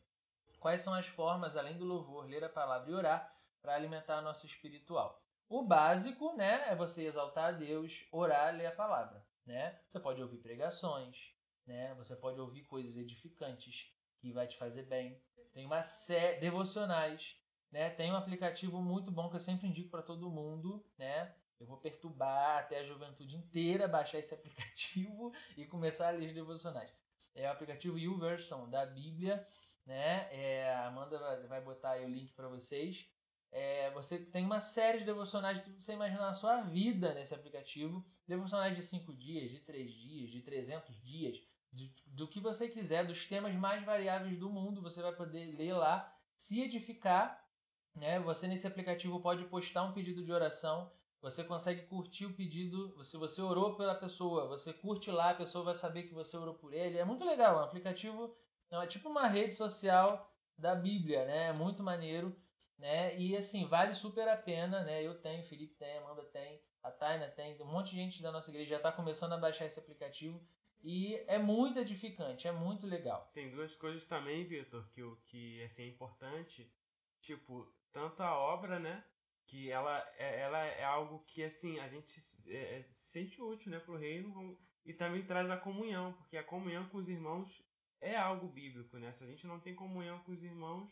Quais 0.58 0.82
são 0.82 0.92
as 0.92 1.06
formas, 1.06 1.56
além 1.56 1.76
do 1.76 1.84
louvor, 1.84 2.26
ler 2.26 2.44
a 2.44 2.48
palavra 2.48 2.90
e 2.90 2.94
orar, 2.94 3.34
para 3.62 3.74
alimentar 3.74 4.20
nosso 4.20 4.46
espiritual? 4.46 5.22
O 5.48 5.62
básico, 5.66 6.34
né, 6.36 6.68
é 6.68 6.76
você 6.76 7.04
exaltar 7.04 7.46
a 7.46 7.52
Deus, 7.52 8.06
orar, 8.12 8.54
ler 8.54 8.66
a 8.66 8.74
palavra, 8.74 9.26
né? 9.44 9.80
Você 9.88 9.98
pode 9.98 10.22
ouvir 10.22 10.38
pregações, 10.38 11.34
né? 11.66 11.94
Você 11.94 12.14
pode 12.14 12.38
ouvir 12.38 12.62
coisas 12.64 12.96
edificantes 12.96 13.92
que 14.20 14.32
vai 14.32 14.46
te 14.46 14.56
fazer 14.56 14.84
bem. 14.84 15.20
Tem 15.52 15.66
uma 15.66 15.82
série 15.82 16.40
devocionais, 16.40 17.36
né? 17.72 17.90
Tem 17.90 18.12
um 18.12 18.16
aplicativo 18.16 18.80
muito 18.80 19.10
bom 19.10 19.28
que 19.28 19.36
eu 19.36 19.40
sempre 19.40 19.66
indico 19.66 19.90
para 19.90 20.02
todo 20.02 20.30
mundo, 20.30 20.84
né? 20.98 21.34
Eu 21.58 21.66
vou 21.66 21.76
perturbar 21.76 22.58
até 22.58 22.78
a 22.78 22.84
juventude 22.84 23.36
inteira 23.36 23.88
baixar 23.88 24.18
esse 24.18 24.32
aplicativo 24.34 25.32
e 25.56 25.66
começar 25.66 26.08
a 26.08 26.10
ler 26.12 26.28
os 26.28 26.34
devocionais. 26.34 26.90
É 27.34 27.48
o 27.48 27.52
aplicativo 27.52 27.98
YouVersion 27.98 28.68
da 28.68 28.86
Bíblia, 28.86 29.46
né? 29.86 30.28
É, 30.32 30.72
a 30.72 30.86
Amanda 30.86 31.46
vai 31.48 31.60
botar 31.60 31.92
aí 31.92 32.04
o 32.04 32.08
link 32.08 32.32
para 32.32 32.48
vocês. 32.48 33.08
É, 33.52 33.90
você 33.90 34.18
tem 34.18 34.44
uma 34.44 34.60
série 34.60 34.98
de 34.98 35.04
devocionais 35.04 35.62
que 35.62 35.70
você 35.72 35.92
imaginar 35.92 36.26
na 36.26 36.32
sua 36.32 36.60
vida 36.62 37.12
nesse 37.14 37.34
aplicativo. 37.34 38.04
Devocionais 38.26 38.76
de 38.76 38.82
5 38.84 39.12
dias, 39.14 39.50
de 39.50 39.60
3 39.60 39.92
dias, 39.92 40.30
de 40.30 40.42
300 40.42 41.02
dias, 41.02 41.40
de, 41.72 41.94
do 42.06 42.28
que 42.28 42.40
você 42.40 42.68
quiser, 42.68 43.06
dos 43.06 43.26
temas 43.26 43.54
mais 43.54 43.84
variáveis 43.84 44.38
do 44.38 44.50
mundo, 44.50 44.82
você 44.82 45.00
vai 45.02 45.14
poder 45.14 45.46
ler 45.56 45.74
lá, 45.74 46.12
se 46.36 46.60
edificar. 46.60 47.42
Né? 47.94 48.20
Você 48.20 48.46
nesse 48.46 48.66
aplicativo 48.66 49.20
pode 49.20 49.44
postar 49.44 49.82
um 49.82 49.92
pedido 49.92 50.24
de 50.24 50.32
oração 50.32 50.90
você 51.22 51.44
consegue 51.44 51.82
curtir 51.82 52.24
o 52.24 52.32
pedido. 52.32 53.02
Se 53.04 53.16
você 53.16 53.42
orou 53.42 53.76
pela 53.76 53.94
pessoa, 53.94 54.48
você 54.48 54.72
curte 54.72 55.10
lá, 55.10 55.30
a 55.30 55.34
pessoa 55.34 55.64
vai 55.64 55.74
saber 55.74 56.04
que 56.04 56.14
você 56.14 56.36
orou 56.36 56.54
por 56.54 56.72
ele. 56.72 56.98
É 56.98 57.04
muito 57.04 57.24
legal. 57.24 57.56
É 57.56 57.60
um 57.60 57.64
aplicativo 57.64 58.34
é 58.70 58.86
tipo 58.86 59.08
uma 59.08 59.26
rede 59.26 59.52
social 59.52 60.32
da 60.56 60.74
Bíblia, 60.74 61.26
né? 61.26 61.48
É 61.48 61.52
muito 61.52 61.82
maneiro, 61.82 62.34
né? 62.78 63.18
E 63.18 63.36
assim, 63.36 63.66
vale 63.66 63.94
super 63.94 64.28
a 64.28 64.36
pena, 64.36 64.82
né? 64.82 65.02
Eu 65.02 65.20
tenho, 65.20 65.44
Felipe 65.44 65.74
tem, 65.74 65.98
Amanda 65.98 66.22
tem, 66.24 66.62
a 66.82 66.90
Taina 66.90 67.28
tem, 67.28 67.60
um 67.60 67.66
monte 67.66 67.90
de 67.90 67.96
gente 67.96 68.22
da 68.22 68.32
nossa 68.32 68.50
igreja 68.50 68.70
já 68.70 68.76
está 68.76 68.92
começando 68.92 69.32
a 69.32 69.38
baixar 69.38 69.66
esse 69.66 69.78
aplicativo. 69.78 70.40
E 70.82 71.14
é 71.26 71.38
muito 71.38 71.78
edificante, 71.78 72.48
é 72.48 72.52
muito 72.52 72.86
legal. 72.86 73.30
Tem 73.34 73.50
duas 73.50 73.74
coisas 73.76 74.06
também, 74.06 74.44
Vitor, 74.44 74.88
que, 74.90 75.02
que 75.26 75.62
assim, 75.62 75.82
é 75.82 75.88
importante. 75.88 76.72
Tipo, 77.20 77.70
tanto 77.92 78.22
a 78.22 78.34
obra, 78.34 78.78
né? 78.78 79.04
que 79.50 79.68
ela 79.68 79.98
é, 80.16 80.40
ela 80.42 80.58
é 80.58 80.84
algo 80.84 81.24
que 81.26 81.42
assim 81.42 81.80
a 81.80 81.88
gente 81.88 82.22
é, 82.46 82.78
é 82.78 82.82
sente 82.94 83.42
útil 83.42 83.72
né 83.72 83.80
para 83.80 83.92
o 83.92 83.96
reino 83.96 84.56
e 84.86 84.94
também 84.94 85.24
traz 85.24 85.50
a 85.50 85.56
comunhão 85.56 86.12
porque 86.12 86.36
a 86.36 86.44
comunhão 86.44 86.88
com 86.88 86.98
os 86.98 87.08
irmãos 87.08 87.60
é 88.00 88.16
algo 88.16 88.46
bíblico 88.46 88.96
né 88.96 89.12
se 89.12 89.24
a 89.24 89.26
gente 89.26 89.48
não 89.48 89.58
tem 89.58 89.74
comunhão 89.74 90.20
com 90.20 90.30
os 90.30 90.42
irmãos 90.44 90.88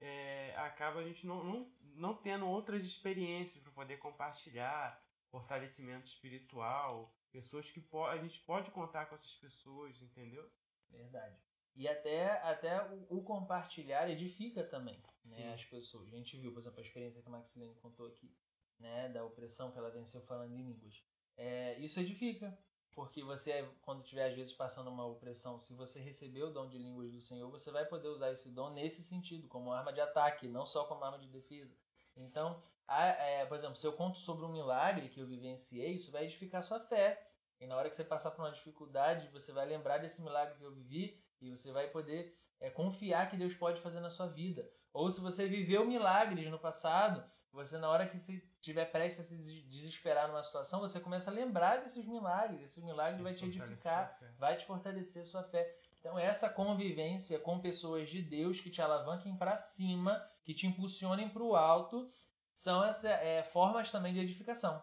é, 0.00 0.52
acaba 0.56 0.98
a 0.98 1.04
gente 1.04 1.24
não, 1.26 1.44
não, 1.44 1.72
não 1.94 2.14
tendo 2.14 2.46
outras 2.46 2.84
experiências 2.84 3.62
para 3.62 3.72
poder 3.72 3.98
compartilhar 3.98 5.00
fortalecimento 5.30 6.08
espiritual 6.08 7.14
pessoas 7.26 7.70
que 7.70 7.84
a 8.08 8.16
gente 8.18 8.40
pode 8.40 8.70
contar 8.70 9.06
com 9.06 9.14
essas 9.14 9.34
pessoas 9.34 10.00
entendeu 10.00 10.50
verdade 10.88 11.36
e 11.76 11.86
até, 11.86 12.40
até 12.42 12.82
o, 12.90 13.18
o 13.18 13.22
compartilhar 13.22 14.08
edifica 14.08 14.64
também 14.64 14.98
né, 15.26 15.52
as 15.52 15.64
pessoas. 15.64 16.08
A 16.08 16.16
gente 16.16 16.36
viu, 16.38 16.50
por 16.50 16.60
exemplo, 16.60 16.80
a 16.80 16.82
experiência 16.82 17.20
que 17.20 17.28
a 17.28 17.30
Maxilene 17.30 17.74
contou 17.76 18.06
aqui, 18.06 18.34
né, 18.78 19.10
da 19.10 19.24
opressão 19.24 19.70
que 19.70 19.78
ela 19.78 19.90
venceu 19.90 20.22
falando 20.22 20.54
em 20.54 20.62
línguas. 20.62 21.04
É, 21.36 21.78
isso 21.78 22.00
edifica. 22.00 22.56
porque 22.92 23.22
você, 23.22 23.68
quando 23.82 24.02
estiver 24.02 24.30
às 24.30 24.34
vezes 24.34 24.54
passando 24.54 24.88
uma 24.88 25.04
opressão, 25.04 25.60
se 25.60 25.74
você 25.74 26.00
receber 26.00 26.44
o 26.44 26.50
dom 26.50 26.66
de 26.66 26.78
línguas 26.78 27.12
do 27.12 27.20
Senhor, 27.20 27.50
você 27.50 27.70
vai 27.70 27.84
poder 27.84 28.08
usar 28.08 28.32
esse 28.32 28.50
dom 28.50 28.70
nesse 28.70 29.04
sentido, 29.04 29.46
como 29.46 29.70
arma 29.70 29.92
de 29.92 30.00
ataque, 30.00 30.48
não 30.48 30.64
só 30.64 30.86
como 30.86 31.04
arma 31.04 31.18
de 31.18 31.28
defesa. 31.28 31.76
Então, 32.16 32.58
a, 32.88 33.06
é, 33.06 33.46
por 33.46 33.56
exemplo, 33.56 33.76
se 33.76 33.86
eu 33.86 33.92
conto 33.92 34.18
sobre 34.18 34.44
um 34.44 34.52
milagre 34.52 35.08
que 35.08 35.20
eu 35.20 35.26
vivenciei, 35.26 35.92
isso 35.92 36.10
vai 36.10 36.24
edificar 36.24 36.62
sua 36.62 36.80
fé. 36.80 37.22
E 37.60 37.66
na 37.66 37.76
hora 37.76 37.88
que 37.88 37.96
você 37.96 38.04
passar 38.04 38.30
por 38.30 38.42
uma 38.42 38.52
dificuldade, 38.52 39.28
você 39.28 39.52
vai 39.52 39.66
lembrar 39.66 39.98
desse 39.98 40.22
milagre 40.22 40.56
que 40.56 40.64
eu 40.64 40.72
vivi 40.72 41.22
e 41.40 41.50
você 41.50 41.72
vai 41.72 41.88
poder 41.88 42.32
é, 42.60 42.70
confiar 42.70 43.30
que 43.30 43.36
Deus 43.36 43.54
pode 43.54 43.80
fazer 43.80 44.00
na 44.00 44.10
sua 44.10 44.26
vida. 44.26 44.68
Ou 44.92 45.10
se 45.10 45.20
você 45.20 45.46
viveu 45.46 45.84
milagres 45.84 46.50
no 46.50 46.58
passado, 46.58 47.22
você 47.52 47.76
na 47.76 47.88
hora 47.90 48.08
que 48.08 48.18
se 48.18 48.42
tiver 48.62 48.86
prestes 48.86 49.26
a 49.26 49.28
se 49.28 49.62
desesperar 49.64 50.26
numa 50.26 50.42
situação, 50.42 50.80
você 50.80 50.98
começa 50.98 51.30
a 51.30 51.34
lembrar 51.34 51.82
desses 51.82 52.06
milagres. 52.06 52.62
Esses 52.62 52.82
milagres 52.82 53.22
vai 53.22 53.34
te 53.34 53.44
edificar, 53.44 54.18
vai 54.38 54.56
te 54.56 54.64
fortalecer 54.64 55.26
sua 55.26 55.42
fé. 55.42 55.78
Então 56.00 56.18
essa 56.18 56.48
convivência 56.48 57.38
com 57.38 57.60
pessoas 57.60 58.08
de 58.08 58.22
Deus 58.22 58.58
que 58.58 58.70
te 58.70 58.80
alavanquem 58.80 59.36
para 59.36 59.58
cima, 59.58 60.26
que 60.46 60.54
te 60.54 60.66
impulsionem 60.66 61.28
para 61.28 61.42
o 61.42 61.56
alto, 61.56 62.06
são 62.54 62.84
essas 62.84 63.04
é, 63.04 63.42
formas 63.42 63.90
também 63.90 64.14
de 64.14 64.20
edificação. 64.20 64.80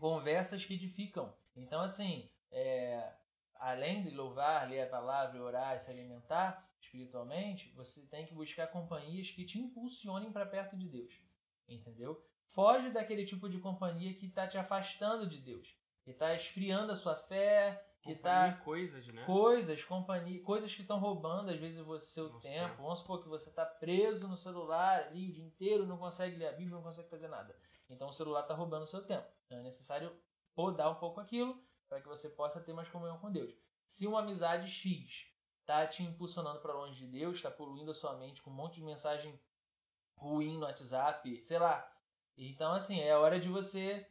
Conversas 0.00 0.66
que 0.66 0.74
edificam. 0.74 1.32
Então 1.54 1.80
assim, 1.80 2.28
é, 2.50 3.12
além 3.54 4.02
de 4.02 4.10
louvar, 4.10 4.68
ler 4.68 4.82
a 4.82 4.88
palavra, 4.88 5.40
orar 5.40 5.78
se 5.78 5.92
alimentar 5.92 6.66
espiritualmente, 6.80 7.72
você 7.76 8.04
tem 8.08 8.26
que 8.26 8.34
buscar 8.34 8.66
companhias 8.66 9.30
que 9.30 9.44
te 9.44 9.60
impulsionem 9.60 10.32
para 10.32 10.44
perto 10.44 10.76
de 10.76 10.88
Deus. 10.88 11.14
Entendeu? 11.68 12.20
Foge 12.48 12.90
daquele 12.90 13.24
tipo 13.24 13.48
de 13.48 13.60
companhia 13.60 14.12
que 14.14 14.26
está 14.26 14.48
te 14.48 14.58
afastando 14.58 15.28
de 15.28 15.38
Deus, 15.38 15.72
que 16.02 16.10
está 16.10 16.34
esfriando 16.34 16.90
a 16.90 16.96
sua 16.96 17.14
fé, 17.14 17.85
que 18.06 18.12
está 18.12 18.52
coisas, 18.64 19.06
né? 19.08 19.24
Coisas, 19.24 19.84
companhia, 19.84 20.42
coisas 20.42 20.74
que 20.74 20.82
estão 20.82 20.98
roubando 20.98 21.50
às 21.50 21.58
vezes 21.58 21.84
você 21.84 22.06
seu 22.06 22.28
Nossa. 22.28 22.40
tempo. 22.40 22.82
Vamos 22.82 23.00
supor 23.00 23.22
que 23.22 23.28
você 23.28 23.50
está 23.50 23.66
preso 23.66 24.26
no 24.28 24.36
celular 24.36 25.06
ali 25.06 25.28
o 25.28 25.32
dia 25.32 25.44
inteiro, 25.44 25.86
não 25.86 25.98
consegue 25.98 26.36
ler 26.36 26.48
a 26.48 26.52
Bíblia, 26.52 26.76
não 26.76 26.82
consegue 26.82 27.08
fazer 27.08 27.28
nada. 27.28 27.54
Então 27.90 28.08
o 28.08 28.12
celular 28.12 28.42
está 28.42 28.54
roubando 28.54 28.82
o 28.82 28.86
seu 28.86 29.04
tempo. 29.04 29.26
Então 29.46 29.58
é 29.58 29.62
necessário 29.62 30.12
podar 30.54 30.90
um 30.90 30.96
pouco 30.96 31.20
aquilo 31.20 31.60
para 31.88 32.00
que 32.00 32.08
você 32.08 32.28
possa 32.28 32.60
ter 32.60 32.72
mais 32.72 32.88
comunhão 32.88 33.18
com 33.18 33.30
Deus. 33.30 33.54
Se 33.84 34.06
uma 34.06 34.20
amizade 34.20 34.70
X 34.70 35.26
está 35.60 35.86
te 35.86 36.02
impulsionando 36.02 36.60
para 36.60 36.72
longe 36.72 36.96
de 36.96 37.06
Deus, 37.06 37.36
está 37.36 37.50
poluindo 37.50 37.90
a 37.90 37.94
sua 37.94 38.16
mente 38.16 38.40
com 38.40 38.50
um 38.50 38.54
monte 38.54 38.76
de 38.76 38.84
mensagem 38.84 39.38
ruim 40.16 40.56
no 40.56 40.64
WhatsApp, 40.64 41.44
sei 41.44 41.58
lá. 41.58 41.92
Então, 42.36 42.72
assim, 42.72 43.00
é 43.00 43.16
hora 43.16 43.38
de 43.40 43.48
você 43.48 44.06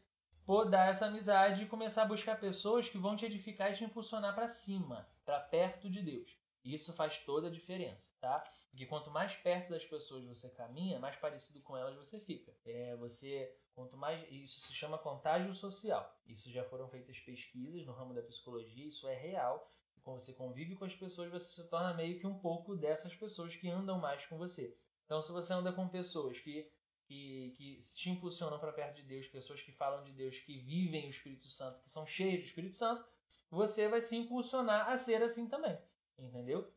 podar 0.46 0.90
essa 0.90 1.08
amizade 1.08 1.64
e 1.64 1.68
começar 1.68 2.04
a 2.04 2.08
buscar 2.08 2.40
pessoas 2.40 2.88
que 2.88 2.98
vão 2.98 3.16
te 3.16 3.26
edificar 3.26 3.72
e 3.72 3.76
te 3.76 3.84
impulsionar 3.84 4.36
para 4.36 4.48
cima, 4.48 5.10
para 5.26 5.40
perto 5.40 5.90
de 5.90 6.02
Deus. 6.02 6.38
Isso 6.64 6.94
faz 6.94 7.20
toda 7.20 7.48
a 7.48 7.52
diferença, 7.52 8.12
tá? 8.20 8.44
Porque 8.70 8.86
quanto 8.86 9.12
mais 9.12 9.36
perto 9.36 9.70
das 9.70 9.86
pessoas 9.86 10.26
você 10.26 10.50
caminha, 10.50 11.00
mais 11.00 11.16
parecido 11.16 11.62
com 11.62 11.78
elas 11.78 11.96
você 11.96 12.20
fica. 12.20 12.56
É, 12.66 12.96
você 12.96 13.56
quanto 13.74 13.98
mais 13.98 14.26
isso 14.32 14.62
se 14.62 14.74
chama 14.74 14.98
contágio 14.98 15.54
social. 15.54 16.18
Isso 16.26 16.52
já 16.52 16.64
foram 16.64 16.90
feitas 16.90 17.20
pesquisas 17.20 17.86
no 17.86 17.94
ramo 17.94 18.14
da 18.14 18.22
psicologia, 18.22 18.88
isso 18.88 19.08
é 19.08 19.16
real. 19.16 19.72
Quando 20.02 20.20
você 20.20 20.34
convive 20.34 20.76
com 20.76 20.86
as 20.86 20.96
pessoas, 20.96 21.32
você 21.32 21.62
se 21.62 21.68
torna 21.68 21.94
meio 21.94 22.20
que 22.20 22.28
um 22.28 22.38
pouco 22.38 22.76
dessas 22.76 23.16
pessoas 23.16 23.56
que 23.56 23.68
andam 23.68 24.00
mais 24.00 24.26
com 24.28 24.38
você. 24.38 24.78
Então, 25.06 25.22
se 25.22 25.32
você 25.32 25.54
anda 25.54 25.74
com 25.74 25.88
pessoas 25.88 26.40
que 26.40 26.72
que, 27.08 27.54
que 27.58 27.80
te 27.96 28.10
impulsionam 28.10 28.60
para 28.60 28.74
perto 28.74 28.96
de 28.96 29.04
Deus, 29.04 29.28
pessoas 29.28 29.62
que 29.62 29.72
falam 29.72 30.04
de 30.04 30.12
Deus, 30.12 30.40
que 30.40 30.58
vivem 30.60 31.08
o 31.08 31.12
Espírito 31.12 31.48
Santo, 31.48 31.82
que 31.82 31.92
são 31.92 32.06
cheios 32.06 32.42
do 32.42 32.48
Espírito 32.48 32.76
Santo, 32.76 33.06
você 33.50 33.88
vai 33.88 34.02
se 34.02 34.16
impulsionar 34.16 34.90
a 34.90 34.98
ser 34.98 35.22
assim 35.22 35.48
também. 35.48 35.78
Entendeu? 36.18 36.72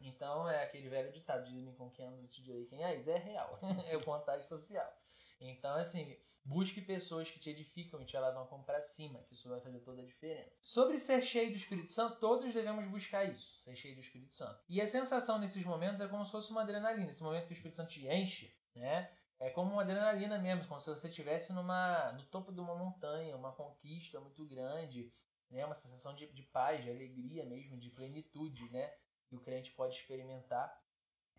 Então 0.00 0.48
é 0.48 0.62
aquele 0.62 0.88
velho 0.88 1.12
ditado, 1.12 1.44
diz-me 1.44 1.74
com 1.74 1.90
quem 1.90 2.06
ando, 2.06 2.28
te 2.28 2.42
direi 2.42 2.66
quem 2.66 2.84
és, 2.84 3.08
é 3.08 3.16
real. 3.16 3.58
é 3.88 3.96
o 3.96 4.04
contágio 4.04 4.46
social. 4.46 4.92
Então, 5.40 5.74
assim, 5.76 6.16
busque 6.44 6.80
pessoas 6.80 7.30
que 7.30 7.38
te 7.38 7.50
edificam 7.50 8.00
e 8.00 8.06
te 8.06 8.16
alavancam 8.16 8.62
para 8.62 8.80
cima, 8.80 9.22
que 9.24 9.34
isso 9.34 9.48
vai 9.48 9.60
fazer 9.60 9.80
toda 9.80 10.00
a 10.00 10.04
diferença. 10.04 10.60
Sobre 10.62 10.98
ser 10.98 11.22
cheio 11.22 11.50
do 11.50 11.56
Espírito 11.56 11.92
Santo, 11.92 12.18
todos 12.18 12.54
devemos 12.54 12.88
buscar 12.88 13.24
isso, 13.24 13.60
ser 13.60 13.74
cheio 13.76 13.94
do 13.94 14.00
Espírito 14.00 14.34
Santo. 14.34 14.62
E 14.68 14.80
a 14.80 14.86
sensação 14.86 15.38
nesses 15.38 15.64
momentos 15.64 16.00
é 16.00 16.08
como 16.08 16.24
se 16.24 16.32
fosse 16.32 16.50
uma 16.50 16.62
adrenalina. 16.62 17.10
Esse 17.10 17.22
momento 17.22 17.46
que 17.46 17.52
o 17.52 17.56
Espírito 17.56 17.76
Santo 17.76 17.90
te 17.90 18.06
enche, 18.06 18.54
né? 18.74 19.12
É 19.40 19.50
como 19.50 19.72
uma 19.72 19.82
adrenalina 19.82 20.38
mesmo, 20.38 20.66
como 20.66 20.80
se 20.80 20.88
você 20.88 21.08
estivesse 21.08 21.52
numa, 21.52 22.12
no 22.12 22.24
topo 22.26 22.52
de 22.52 22.60
uma 22.60 22.74
montanha, 22.74 23.36
uma 23.36 23.52
conquista 23.52 24.20
muito 24.20 24.46
grande, 24.46 25.12
né? 25.50 25.64
uma 25.64 25.74
sensação 25.74 26.14
de, 26.14 26.26
de 26.32 26.42
paz, 26.42 26.82
de 26.82 26.90
alegria 26.90 27.44
mesmo, 27.44 27.78
de 27.78 27.90
plenitude, 27.90 28.70
né? 28.70 28.92
que 29.26 29.36
o 29.36 29.40
crente 29.40 29.72
pode 29.72 29.96
experimentar. 29.96 30.82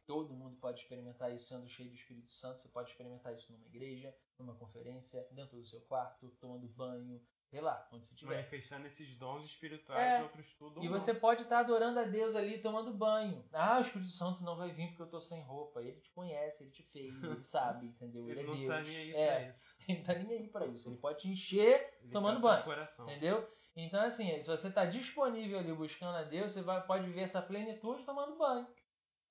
Todo 0.05 0.35
mundo 0.35 0.57
pode 0.57 0.81
experimentar 0.81 1.33
isso 1.33 1.47
sendo 1.47 1.67
cheio 1.67 1.89
do 1.89 1.95
Espírito 1.95 2.31
Santo. 2.31 2.61
Você 2.61 2.69
pode 2.69 2.91
experimentar 2.91 3.33
isso 3.33 3.51
numa 3.51 3.65
igreja, 3.65 4.15
numa 4.37 4.55
conferência, 4.55 5.27
dentro 5.31 5.57
do 5.57 5.65
seu 5.65 5.81
quarto, 5.81 6.29
tomando 6.39 6.67
banho, 6.67 7.19
sei 7.55 7.61
lá, 7.61 7.87
onde 7.89 8.05
você 8.05 8.13
estiver. 8.13 8.35
Manifestando 8.35 8.85
esses 8.85 9.15
dons 9.15 9.45
espirituais 9.45 10.01
é, 10.01 10.17
de 10.17 10.23
outros 10.23 10.53
tudo. 10.55 10.83
E 10.83 10.89
você 10.89 11.13
pode 11.13 11.43
estar 11.43 11.59
adorando 11.59 12.01
a 12.01 12.03
Deus 12.03 12.35
ali, 12.35 12.57
tomando 12.57 12.93
banho. 12.93 13.45
Ah, 13.53 13.77
o 13.77 13.81
Espírito 13.81 14.11
Santo 14.11 14.43
não 14.43 14.57
vai 14.57 14.71
vir 14.71 14.89
porque 14.89 15.03
eu 15.03 15.05
estou 15.05 15.21
sem 15.21 15.41
roupa. 15.41 15.81
Ele 15.81 15.97
te 16.01 16.11
conhece, 16.11 16.63
ele 16.63 16.71
te 16.71 16.83
fez, 16.83 17.23
ele 17.23 17.43
sabe, 17.43 17.87
entendeu? 17.87 18.29
Ele, 18.29 18.41
ele 18.41 18.51
é 18.51 18.55
Deus. 18.55 18.67
Tá 18.67 18.81
nem 18.81 18.97
aí 18.97 19.15
é, 19.15 19.27
pra 19.27 19.49
isso. 19.49 19.75
Ele 19.87 20.01
tá 20.01 20.13
nem 20.15 20.37
aí 20.37 20.47
pra 20.47 20.65
isso. 20.65 20.89
Ele 20.89 20.97
pode 20.97 21.19
te 21.19 21.29
encher 21.29 21.95
ele 22.01 22.11
tomando 22.11 22.41
banho. 22.41 22.63
Coração. 22.63 23.05
Entendeu? 23.05 23.47
Então, 23.75 24.01
assim, 24.01 24.41
se 24.41 24.47
você 24.47 24.67
está 24.67 24.83
disponível 24.83 25.59
ali 25.59 25.71
buscando 25.71 26.17
a 26.17 26.23
Deus, 26.23 26.53
você 26.53 26.61
vai, 26.61 26.83
pode 26.85 27.05
viver 27.05 27.21
essa 27.21 27.41
plenitude 27.41 28.03
tomando 28.03 28.35
banho. 28.35 28.67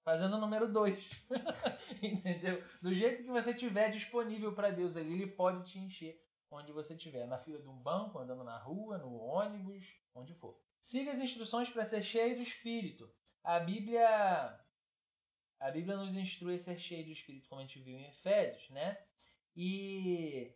Fazendo 0.05 0.37
o 0.37 0.41
número 0.41 0.73
2. 0.73 1.27
Entendeu? 2.01 2.63
Do 2.81 2.95
jeito 2.95 3.25
que 3.25 3.31
você 3.31 3.53
tiver 3.53 3.91
disponível 3.91 4.55
para 4.55 4.71
Deus 4.71 4.97
ali, 4.97 5.13
Ele 5.13 5.27
pode 5.27 5.71
te 5.71 5.79
encher 5.79 6.24
onde 6.55 6.73
você 6.73 6.95
estiver. 6.95 7.27
Na 7.27 7.39
fila 7.39 7.61
de 7.61 7.69
um 7.69 7.77
banco, 7.77 8.19
andando 8.19 8.45
na 8.45 8.59
rua, 8.59 8.99
no 8.99 9.17
ônibus, 9.17 9.87
onde 10.15 10.35
for. 10.35 10.59
Siga 10.81 11.11
as 11.11 11.19
instruções 11.19 11.71
para 11.71 11.85
ser 11.85 12.03
cheio 12.03 12.37
do 12.37 12.43
Espírito. 12.43 13.11
A 13.43 13.59
Bíblia 13.59 14.59
a 15.65 15.71
Bíblia 15.71 15.97
nos 15.97 16.15
instrui 16.15 16.57
a 16.57 16.59
ser 16.59 16.79
cheio 16.79 17.07
do 17.07 17.11
Espírito, 17.11 17.49
como 17.49 17.61
a 17.61 17.65
gente 17.65 17.81
viu 17.81 17.99
em 17.99 18.07
Efésios, 18.07 18.69
né? 18.69 19.03
E 19.57 20.53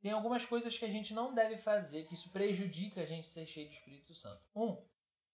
tem 0.00 0.12
algumas 0.12 0.46
coisas 0.46 0.78
que 0.78 0.84
a 0.84 0.90
gente 0.90 1.12
não 1.12 1.34
deve 1.34 1.56
fazer, 1.58 2.06
que 2.06 2.14
isso 2.14 2.30
prejudica 2.30 3.00
a 3.00 3.06
gente 3.06 3.26
ser 3.26 3.46
cheio 3.46 3.66
do 3.66 3.72
Espírito 3.72 4.14
Santo. 4.14 4.44
Um, 4.54 4.80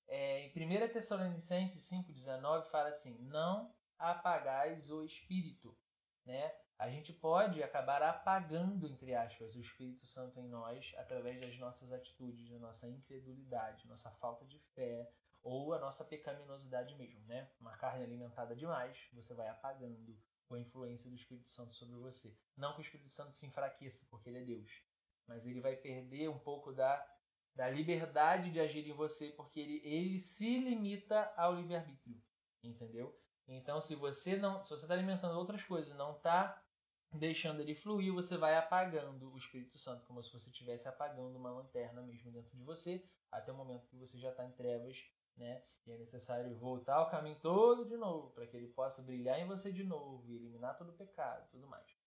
é, 0.08 0.46
em 0.46 0.48
1 0.48 0.92
Tessalonicenses 0.92 1.90
5,19 1.90 2.70
fala 2.70 2.88
assim: 2.88 3.18
não 3.18 3.74
apagais 3.98 4.90
o 4.90 5.04
Espírito. 5.04 5.76
Né? 6.24 6.54
A 6.80 6.88
gente 6.88 7.12
pode 7.12 7.62
acabar 7.62 8.02
apagando, 8.02 8.86
entre 8.86 9.14
aspas, 9.14 9.54
o 9.54 9.60
Espírito 9.60 10.06
Santo 10.06 10.40
em 10.40 10.48
nós 10.48 10.94
através 10.96 11.38
das 11.38 11.58
nossas 11.58 11.92
atitudes, 11.92 12.48
da 12.48 12.58
nossa 12.58 12.88
incredulidade, 12.88 13.86
nossa 13.86 14.10
falta 14.12 14.46
de 14.46 14.58
fé 14.74 15.12
ou 15.42 15.74
a 15.74 15.78
nossa 15.78 16.02
pecaminosidade 16.06 16.96
mesmo. 16.96 17.22
Né? 17.26 17.50
Uma 17.60 17.76
carne 17.76 18.02
alimentada 18.02 18.56
demais, 18.56 18.96
você 19.12 19.34
vai 19.34 19.46
apagando 19.48 20.18
a 20.50 20.58
influência 20.58 21.10
do 21.10 21.16
Espírito 21.16 21.50
Santo 21.50 21.74
sobre 21.74 21.96
você. 21.96 22.34
Não 22.56 22.72
que 22.72 22.80
o 22.80 22.82
Espírito 22.82 23.10
Santo 23.10 23.36
se 23.36 23.44
enfraqueça, 23.44 24.06
porque 24.08 24.30
ele 24.30 24.38
é 24.38 24.44
Deus, 24.44 24.82
mas 25.26 25.46
ele 25.46 25.60
vai 25.60 25.76
perder 25.76 26.30
um 26.30 26.38
pouco 26.38 26.72
da, 26.72 27.06
da 27.54 27.68
liberdade 27.68 28.50
de 28.50 28.58
agir 28.58 28.88
em 28.88 28.94
você, 28.94 29.28
porque 29.32 29.60
ele, 29.60 29.82
ele 29.84 30.18
se 30.18 30.58
limita 30.58 31.30
ao 31.36 31.54
livre-arbítrio, 31.54 32.18
entendeu? 32.62 33.14
Então, 33.46 33.80
se 33.80 33.94
você 33.94 34.36
não, 34.36 34.62
se 34.62 34.70
você 34.70 34.84
está 34.84 34.94
alimentando 34.94 35.36
outras 35.36 35.62
coisas, 35.64 35.96
não 35.96 36.12
está 36.16 36.59
deixando 37.12 37.60
ele 37.60 37.74
fluir, 37.74 38.12
você 38.12 38.36
vai 38.36 38.56
apagando 38.56 39.32
o 39.32 39.36
Espírito 39.36 39.78
Santo, 39.78 40.06
como 40.06 40.22
se 40.22 40.32
você 40.32 40.50
estivesse 40.50 40.88
apagando 40.88 41.36
uma 41.36 41.50
lanterna 41.50 42.02
mesmo 42.02 42.30
dentro 42.30 42.56
de 42.56 42.62
você, 42.62 43.04
até 43.30 43.52
o 43.52 43.56
momento 43.56 43.86
que 43.88 43.96
você 43.96 44.18
já 44.18 44.30
está 44.30 44.44
em 44.44 44.52
trevas 44.52 44.96
né? 45.40 45.62
E 45.86 45.92
é 45.92 45.96
necessário 45.96 46.54
voltar 46.56 46.96
ao 46.96 47.10
caminho 47.10 47.38
todo 47.40 47.86
de 47.86 47.96
novo, 47.96 48.30
para 48.30 48.46
que 48.46 48.56
ele 48.56 48.68
possa 48.68 49.02
brilhar 49.02 49.40
em 49.40 49.46
você 49.46 49.72
de 49.72 49.82
novo 49.82 50.22
e 50.28 50.36
eliminar 50.36 50.76
todo 50.76 50.90
o 50.90 50.96
pecado 50.96 51.48
tudo 51.50 51.66
mais. 51.66 51.98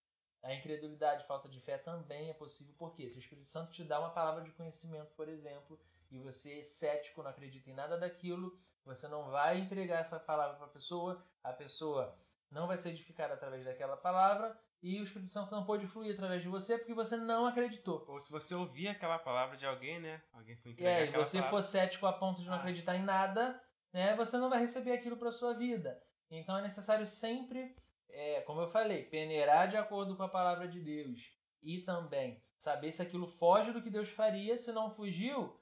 A 0.42 0.54
incredulidade, 0.54 1.26
falta 1.26 1.48
de 1.48 1.58
fé 1.60 1.78
também 1.78 2.30
é 2.30 2.34
possível, 2.34 2.74
porque 2.78 3.08
se 3.08 3.16
o 3.16 3.18
Espírito 3.18 3.48
Santo 3.48 3.72
te 3.72 3.82
dá 3.82 3.98
uma 3.98 4.10
palavra 4.10 4.44
de 4.44 4.52
conhecimento, 4.52 5.14
por 5.14 5.28
exemplo, 5.28 5.80
e 6.10 6.18
você, 6.18 6.62
cético, 6.62 7.22
não 7.22 7.30
acredita 7.30 7.70
em 7.70 7.74
nada 7.74 7.98
daquilo, 7.98 8.56
você 8.84 9.08
não 9.08 9.30
vai 9.30 9.58
entregar 9.58 10.00
essa 10.00 10.20
palavra 10.20 10.56
para 10.56 10.66
a 10.66 10.70
pessoa, 10.70 11.24
a 11.42 11.52
pessoa 11.52 12.14
não 12.50 12.66
vai 12.66 12.76
ser 12.76 12.90
edificada 12.90 13.34
através 13.34 13.64
daquela 13.64 13.96
palavra, 13.96 14.56
e 14.84 15.00
o 15.00 15.04
Espírito 15.04 15.30
Santo 15.30 15.50
não 15.50 15.64
pôde 15.64 15.86
fluir 15.86 16.12
através 16.12 16.42
de 16.42 16.48
você 16.48 16.76
porque 16.76 16.92
você 16.92 17.16
não 17.16 17.46
acreditou. 17.46 18.04
Ou 18.06 18.20
se 18.20 18.30
você 18.30 18.54
ouvir 18.54 18.88
aquela 18.88 19.18
palavra 19.18 19.56
de 19.56 19.64
alguém, 19.64 19.98
né? 19.98 20.22
Alguém 20.30 20.58
foi 20.58 20.72
entregar 20.72 20.90
É, 20.90 21.06
e 21.06 21.10
você 21.12 21.38
palavra. 21.38 21.56
for 21.56 21.62
cético 21.62 22.06
a 22.06 22.12
ponto 22.12 22.42
de 22.42 22.46
não 22.46 22.52
ah. 22.52 22.58
acreditar 22.58 22.94
em 22.94 23.02
nada, 23.02 23.58
né? 23.94 24.14
Você 24.14 24.36
não 24.36 24.50
vai 24.50 24.60
receber 24.60 24.92
aquilo 24.92 25.16
para 25.16 25.32
sua 25.32 25.54
vida. 25.54 25.98
Então 26.30 26.58
é 26.58 26.60
necessário 26.60 27.06
sempre, 27.06 27.74
é, 28.10 28.42
como 28.42 28.60
eu 28.60 28.68
falei, 28.68 29.04
peneirar 29.04 29.68
de 29.68 29.78
acordo 29.78 30.18
com 30.18 30.22
a 30.22 30.28
palavra 30.28 30.68
de 30.68 30.80
Deus. 30.80 31.32
E 31.62 31.80
também 31.80 32.42
saber 32.58 32.92
se 32.92 33.00
aquilo 33.00 33.26
foge 33.26 33.72
do 33.72 33.80
que 33.80 33.88
Deus 33.88 34.10
faria. 34.10 34.58
Se 34.58 34.70
não 34.70 34.90
fugiu, 34.90 35.58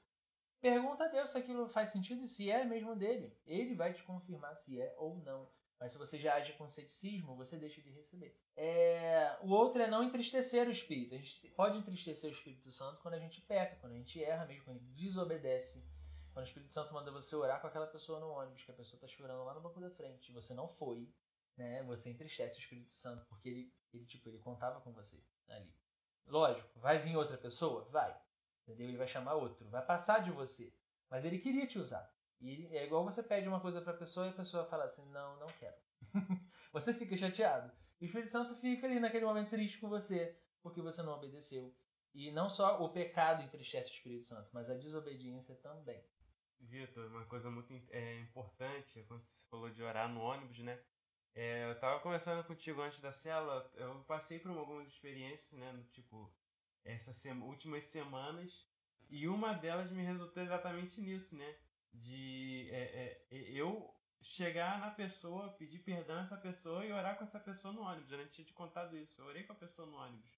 pergunta 0.59 1.05
a 1.05 1.07
Deus 1.07 1.29
se 1.29 1.37
aquilo 1.37 1.69
faz 1.69 1.91
sentido 1.91 2.23
e 2.23 2.27
se 2.27 2.51
é 2.51 2.65
mesmo 2.65 2.93
dele. 2.93 3.33
Ele 3.45 3.73
vai 3.73 3.93
te 3.93 4.03
confirmar 4.03 4.57
se 4.57 4.81
é 4.81 4.93
ou 4.97 5.15
não. 5.19 5.49
Mas 5.79 5.91
se 5.91 5.97
você 5.97 6.17
já 6.17 6.35
age 6.35 6.53
com 6.53 6.67
ceticismo, 6.69 7.35
você 7.35 7.57
deixa 7.57 7.81
de 7.81 7.89
receber. 7.91 8.39
É... 8.55 9.37
O 9.41 9.49
outro 9.49 9.81
é 9.81 9.87
não 9.87 10.03
entristecer 10.03 10.67
o 10.67 10.71
Espírito. 10.71 11.15
A 11.15 11.17
gente 11.17 11.49
pode 11.49 11.77
entristecer 11.77 12.29
o 12.29 12.33
Espírito 12.33 12.71
Santo 12.71 13.01
quando 13.01 13.15
a 13.15 13.19
gente 13.19 13.41
peca, 13.41 13.75
quando 13.77 13.93
a 13.93 13.97
gente 13.97 14.23
erra 14.23 14.45
mesmo, 14.45 14.63
quando 14.63 14.77
a 14.77 14.79
gente 14.79 14.93
desobedece. 14.93 15.85
Quando 16.31 16.45
o 16.45 16.47
Espírito 16.47 16.71
Santo 16.71 16.93
manda 16.93 17.11
você 17.11 17.35
orar 17.35 17.61
com 17.61 17.67
aquela 17.67 17.85
pessoa 17.85 18.19
no 18.19 18.29
ônibus, 18.29 18.63
que 18.63 18.71
a 18.71 18.75
pessoa 18.75 18.97
está 18.97 19.07
chorando 19.07 19.43
lá 19.43 19.53
no 19.53 19.61
banco 19.61 19.79
da 19.79 19.91
frente, 19.91 20.29
e 20.29 20.33
você 20.33 20.53
não 20.53 20.67
foi, 20.67 21.07
né? 21.55 21.83
Você 21.83 22.09
entristece 22.09 22.57
o 22.57 22.61
Espírito 22.61 22.91
Santo, 22.91 23.25
porque 23.27 23.49
ele, 23.49 23.73
ele, 23.93 24.05
tipo, 24.05 24.29
ele 24.29 24.39
contava 24.39 24.81
com 24.81 24.91
você 24.91 25.23
ali. 25.47 25.71
Lógico, 26.25 26.79
vai 26.79 26.97
vir 26.97 27.15
outra 27.15 27.37
pessoa? 27.37 27.83
Vai. 27.89 28.19
Entendeu? 28.63 28.87
Ele 28.87 28.97
vai 28.97 29.07
chamar 29.07 29.35
outro, 29.35 29.69
vai 29.69 29.85
passar 29.85 30.23
de 30.23 30.31
você. 30.31 30.73
Mas 31.09 31.25
ele 31.25 31.37
queria 31.37 31.67
te 31.67 31.77
usar. 31.77 32.11
E 32.43 32.67
é 32.75 32.85
igual 32.85 33.05
você 33.05 33.23
pede 33.23 33.47
uma 33.47 33.61
coisa 33.61 33.81
para 33.81 33.93
a 33.93 33.97
pessoa 33.97 34.27
e 34.27 34.29
a 34.29 34.33
pessoa 34.33 34.65
fala 34.65 34.83
assim: 34.83 35.09
não, 35.11 35.39
não 35.39 35.47
quero. 35.47 35.77
você 36.73 36.93
fica 36.93 37.15
chateado. 37.15 37.71
E 38.01 38.05
o 38.05 38.07
Espírito 38.07 38.31
Santo 38.31 38.53
fica 38.55 38.85
ali 38.85 38.99
naquele 38.99 39.25
momento 39.25 39.49
triste 39.49 39.79
com 39.79 39.87
você, 39.87 40.37
porque 40.61 40.81
você 40.81 41.01
não 41.01 41.13
obedeceu. 41.13 41.73
E 42.13 42.31
não 42.31 42.49
só 42.49 42.83
o 42.83 42.89
pecado 42.89 43.41
entristece 43.41 43.89
o 43.89 43.93
Espírito 43.93 44.25
Santo, 44.25 44.49
mas 44.51 44.69
a 44.69 44.73
desobediência 44.73 45.55
também. 45.55 46.03
Vitor, 46.59 47.07
uma 47.07 47.25
coisa 47.25 47.49
muito 47.49 47.73
é, 47.91 48.19
importante, 48.19 49.03
quando 49.07 49.23
você 49.23 49.47
falou 49.49 49.69
de 49.69 49.81
orar 49.81 50.09
no 50.09 50.19
ônibus, 50.19 50.59
né? 50.59 50.77
É, 51.33 51.71
eu 51.71 51.79
tava 51.79 52.01
conversando 52.01 52.43
contigo 52.43 52.81
antes 52.81 52.99
da 52.99 53.11
cela, 53.13 53.71
eu 53.75 54.03
passei 54.03 54.37
por 54.37 54.51
algumas 54.51 54.87
experiências, 54.89 55.57
né? 55.57 55.85
Tipo, 55.93 56.31
essas 56.83 57.15
sema, 57.15 57.45
últimas 57.45 57.85
semanas, 57.85 58.67
e 59.09 59.29
uma 59.29 59.53
delas 59.53 59.91
me 59.91 60.03
resultou 60.03 60.43
exatamente 60.43 60.99
nisso, 60.99 61.37
né? 61.37 61.55
De 61.93 62.69
é, 62.71 63.25
é, 63.31 63.51
eu 63.51 63.93
chegar 64.21 64.79
na 64.79 64.89
pessoa, 64.91 65.53
pedir 65.53 65.79
perdão 65.79 66.17
a 66.17 66.21
essa 66.21 66.37
pessoa 66.37 66.85
e 66.85 66.91
orar 66.91 67.17
com 67.17 67.23
essa 67.23 67.39
pessoa 67.39 67.73
no 67.73 67.81
ônibus. 67.81 68.11
Eu 68.11 68.17
não 68.17 68.27
tinha 68.27 68.45
te 68.45 68.53
contado 68.53 68.97
isso. 68.97 69.21
Eu 69.21 69.25
orei 69.25 69.43
com 69.43 69.53
a 69.53 69.57
pessoa 69.57 69.87
no 69.87 69.97
ônibus, 69.97 70.31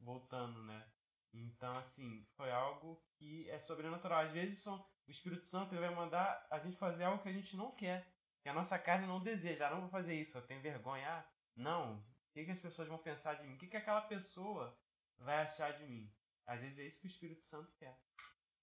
voltando, 0.00 0.62
né? 0.62 0.86
Então, 1.32 1.76
assim, 1.76 2.24
foi 2.36 2.50
algo 2.52 3.02
que 3.16 3.50
é 3.50 3.58
sobrenatural. 3.58 4.20
Às 4.20 4.32
vezes 4.32 4.64
o 4.66 4.86
Espírito 5.08 5.46
Santo 5.46 5.74
vai 5.74 5.92
mandar 5.92 6.46
a 6.50 6.58
gente 6.60 6.76
fazer 6.76 7.04
algo 7.04 7.22
que 7.22 7.28
a 7.28 7.32
gente 7.32 7.56
não 7.56 7.72
quer, 7.72 8.06
que 8.42 8.48
a 8.48 8.54
nossa 8.54 8.78
carne 8.78 9.06
não 9.06 9.20
deseja. 9.20 9.66
Ah, 9.66 9.70
não 9.70 9.80
vou 9.80 9.90
fazer 9.90 10.14
isso, 10.14 10.38
eu 10.38 10.46
tenho 10.46 10.62
vergonha. 10.62 11.08
Ah, 11.08 11.28
não, 11.56 11.98
o 11.98 12.04
que, 12.32 12.44
que 12.44 12.50
as 12.52 12.60
pessoas 12.60 12.88
vão 12.88 12.98
pensar 12.98 13.34
de 13.34 13.46
mim? 13.46 13.56
O 13.56 13.58
que, 13.58 13.66
que 13.66 13.76
aquela 13.76 14.02
pessoa 14.02 14.78
vai 15.18 15.42
achar 15.42 15.72
de 15.72 15.84
mim? 15.86 16.12
Às 16.46 16.60
vezes 16.60 16.78
é 16.78 16.86
isso 16.86 17.00
que 17.00 17.06
o 17.06 17.08
Espírito 17.08 17.44
Santo 17.44 17.72
quer. 17.76 17.98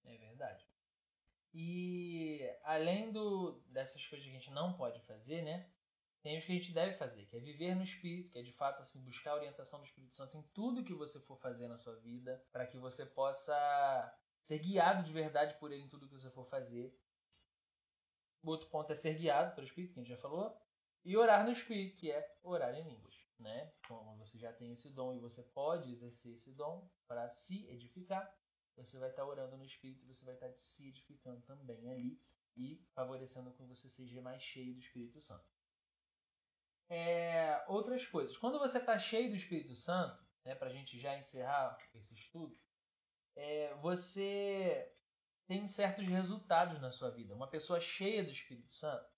É 0.05 0.17
verdade. 0.17 0.70
E 1.53 2.39
além 2.63 3.11
do, 3.11 3.61
dessas 3.67 4.05
coisas 4.05 4.25
que 4.25 4.31
a 4.31 4.39
gente 4.39 4.51
não 4.51 4.73
pode 4.73 5.01
fazer, 5.01 5.41
né? 5.41 5.69
Tem 6.21 6.37
os 6.37 6.45
que 6.45 6.51
a 6.51 6.55
gente 6.55 6.71
deve 6.71 6.95
fazer, 6.97 7.25
que 7.25 7.35
é 7.35 7.39
viver 7.39 7.75
no 7.75 7.83
Espírito, 7.83 8.29
que 8.29 8.37
é 8.37 8.43
de 8.43 8.51
fato 8.53 8.81
assim, 8.81 9.03
buscar 9.03 9.31
a 9.31 9.35
orientação 9.35 9.79
do 9.79 9.85
Espírito 9.85 10.13
Santo 10.13 10.37
em 10.37 10.43
tudo 10.53 10.83
que 10.83 10.93
você 10.93 11.19
for 11.19 11.35
fazer 11.37 11.67
na 11.67 11.77
sua 11.77 11.95
vida, 11.95 12.43
para 12.51 12.67
que 12.67 12.77
você 12.77 13.05
possa 13.05 14.15
ser 14.39 14.59
guiado 14.59 15.03
de 15.03 15.11
verdade 15.11 15.55
por 15.55 15.71
ele 15.71 15.83
em 15.83 15.89
tudo 15.89 16.07
que 16.07 16.13
você 16.13 16.29
for 16.29 16.45
fazer. 16.45 16.95
O 18.43 18.49
outro 18.49 18.69
ponto 18.69 18.91
é 18.91 18.95
ser 18.95 19.15
guiado 19.15 19.55
pelo 19.55 19.65
Espírito, 19.65 19.93
que 19.93 19.99
a 19.99 20.03
gente 20.03 20.13
já 20.13 20.21
falou. 20.21 20.55
E 21.03 21.17
orar 21.17 21.43
no 21.43 21.51
Espírito, 21.51 21.97
que 21.97 22.11
é 22.11 22.37
orar 22.43 22.73
em 22.75 22.83
línguas. 22.83 23.15
Né? 23.39 23.73
Como 23.87 24.15
você 24.17 24.37
já 24.37 24.53
tem 24.53 24.71
esse 24.71 24.91
dom 24.91 25.15
e 25.15 25.19
você 25.19 25.41
pode 25.41 25.91
exercer 25.91 26.35
esse 26.35 26.51
dom 26.53 26.87
para 27.07 27.31
se 27.31 27.67
edificar, 27.69 28.31
você 28.83 28.97
vai 28.97 29.09
estar 29.09 29.25
orando 29.25 29.57
no 29.57 29.65
Espírito, 29.65 30.05
você 30.07 30.25
vai 30.25 30.33
estar 30.33 30.51
se 30.59 30.89
edificando 30.89 31.41
também 31.41 31.89
ali 31.89 32.21
e 32.55 32.83
favorecendo 32.93 33.51
que 33.51 33.63
você 33.63 33.89
seja 33.89 34.21
mais 34.21 34.41
cheio 34.41 34.73
do 34.73 34.79
Espírito 34.79 35.21
Santo. 35.21 35.45
É, 36.89 37.63
outras 37.67 38.05
coisas. 38.05 38.37
Quando 38.37 38.59
você 38.59 38.77
está 38.77 38.99
cheio 38.99 39.29
do 39.29 39.35
Espírito 39.35 39.73
Santo, 39.73 40.21
né, 40.43 40.55
para 40.55 40.69
a 40.69 40.73
gente 40.73 40.99
já 40.99 41.17
encerrar 41.17 41.77
esse 41.93 42.13
estudo, 42.13 42.57
é, 43.35 43.73
você 43.75 44.91
tem 45.47 45.67
certos 45.67 46.05
resultados 46.05 46.81
na 46.81 46.91
sua 46.91 47.09
vida. 47.09 47.33
Uma 47.33 47.47
pessoa 47.47 47.79
cheia 47.79 48.23
do 48.23 48.31
Espírito 48.31 48.73
Santo, 48.73 49.09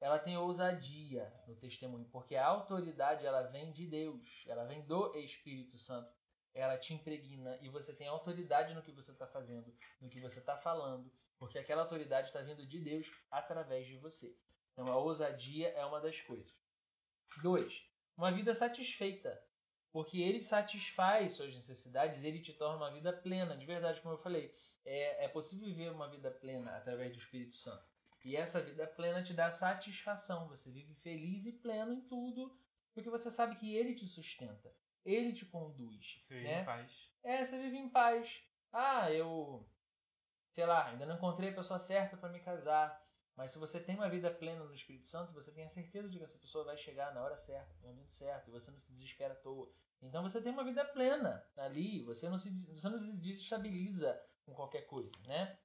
ela 0.00 0.18
tem 0.18 0.36
ousadia 0.36 1.32
no 1.46 1.56
testemunho, 1.56 2.08
porque 2.10 2.36
a 2.36 2.46
autoridade 2.46 3.24
ela 3.24 3.42
vem 3.42 3.72
de 3.72 3.86
Deus, 3.86 4.44
ela 4.46 4.64
vem 4.64 4.82
do 4.82 5.14
Espírito 5.16 5.78
Santo. 5.78 6.12
Ela 6.56 6.78
te 6.78 6.94
impregna 6.94 7.58
e 7.60 7.68
você 7.68 7.92
tem 7.92 8.08
autoridade 8.08 8.72
no 8.72 8.82
que 8.82 8.90
você 8.90 9.12
está 9.12 9.26
fazendo, 9.26 9.70
no 10.00 10.08
que 10.08 10.18
você 10.18 10.38
está 10.38 10.56
falando, 10.56 11.12
porque 11.38 11.58
aquela 11.58 11.82
autoridade 11.82 12.28
está 12.28 12.40
vindo 12.40 12.66
de 12.66 12.80
Deus 12.80 13.06
através 13.30 13.86
de 13.86 13.98
você. 13.98 14.34
Então 14.72 14.90
a 14.90 14.96
ousadia 14.96 15.68
é 15.68 15.84
uma 15.84 16.00
das 16.00 16.18
coisas. 16.22 16.56
Dois, 17.42 17.86
uma 18.16 18.32
vida 18.32 18.54
satisfeita. 18.54 19.38
Porque 19.92 20.20
ele 20.20 20.42
satisfaz 20.42 21.34
suas 21.34 21.54
necessidades, 21.54 22.24
ele 22.24 22.40
te 22.40 22.54
torna 22.54 22.76
uma 22.76 22.90
vida 22.90 23.12
plena. 23.12 23.54
De 23.54 23.66
verdade, 23.66 24.00
como 24.00 24.14
eu 24.14 24.18
falei, 24.18 24.50
é, 24.84 25.24
é 25.24 25.28
possível 25.28 25.66
viver 25.66 25.90
uma 25.90 26.08
vida 26.08 26.30
plena 26.30 26.74
através 26.74 27.12
do 27.12 27.18
Espírito 27.18 27.54
Santo. 27.54 27.84
E 28.24 28.34
essa 28.34 28.62
vida 28.62 28.86
plena 28.86 29.22
te 29.22 29.34
dá 29.34 29.50
satisfação. 29.50 30.48
Você 30.48 30.70
vive 30.70 30.94
feliz 30.96 31.44
e 31.44 31.52
pleno 31.52 31.92
em 31.92 32.00
tudo, 32.00 32.58
porque 32.94 33.10
você 33.10 33.30
sabe 33.30 33.56
que 33.56 33.74
ele 33.74 33.94
te 33.94 34.08
sustenta, 34.08 34.74
ele 35.06 35.32
te 35.32 35.46
conduz. 35.46 36.18
Sim, 36.22 36.42
né? 36.42 36.62
em 36.62 36.64
paz. 36.64 37.10
É, 37.22 37.44
você 37.44 37.58
vive 37.58 37.78
em 37.78 37.88
paz. 37.88 38.42
Ah, 38.72 39.10
eu, 39.10 39.66
sei 40.50 40.66
lá, 40.66 40.86
ainda 40.86 41.06
não 41.06 41.16
encontrei 41.16 41.50
a 41.50 41.54
pessoa 41.54 41.78
certa 41.78 42.16
para 42.16 42.28
me 42.28 42.40
casar. 42.40 43.00
Mas 43.36 43.52
se 43.52 43.58
você 43.58 43.78
tem 43.78 43.94
uma 43.94 44.08
vida 44.08 44.30
plena 44.30 44.64
no 44.64 44.74
Espírito 44.74 45.08
Santo, 45.08 45.32
você 45.32 45.52
tem 45.52 45.64
a 45.64 45.68
certeza 45.68 46.08
de 46.08 46.18
que 46.18 46.24
essa 46.24 46.38
pessoa 46.38 46.64
vai 46.64 46.76
chegar 46.76 47.14
na 47.14 47.22
hora 47.22 47.36
certa, 47.36 47.74
no 47.82 47.88
momento 47.88 48.10
certo, 48.10 48.48
e 48.48 48.50
você 48.50 48.70
não 48.70 48.78
se 48.78 48.90
desespera 48.90 49.34
à 49.34 49.36
toa. 49.36 49.70
Então 50.00 50.22
você 50.22 50.40
tem 50.40 50.52
uma 50.52 50.64
vida 50.64 50.84
plena 50.84 51.44
ali, 51.56 52.02
você 52.02 52.28
não 52.28 52.38
se 52.38 52.50
você 52.72 52.88
não 52.88 52.98
se 52.98 53.12
desestabiliza 53.16 54.18
com 54.44 54.54
qualquer 54.54 54.82
coisa, 54.82 55.12
né? 55.26 55.58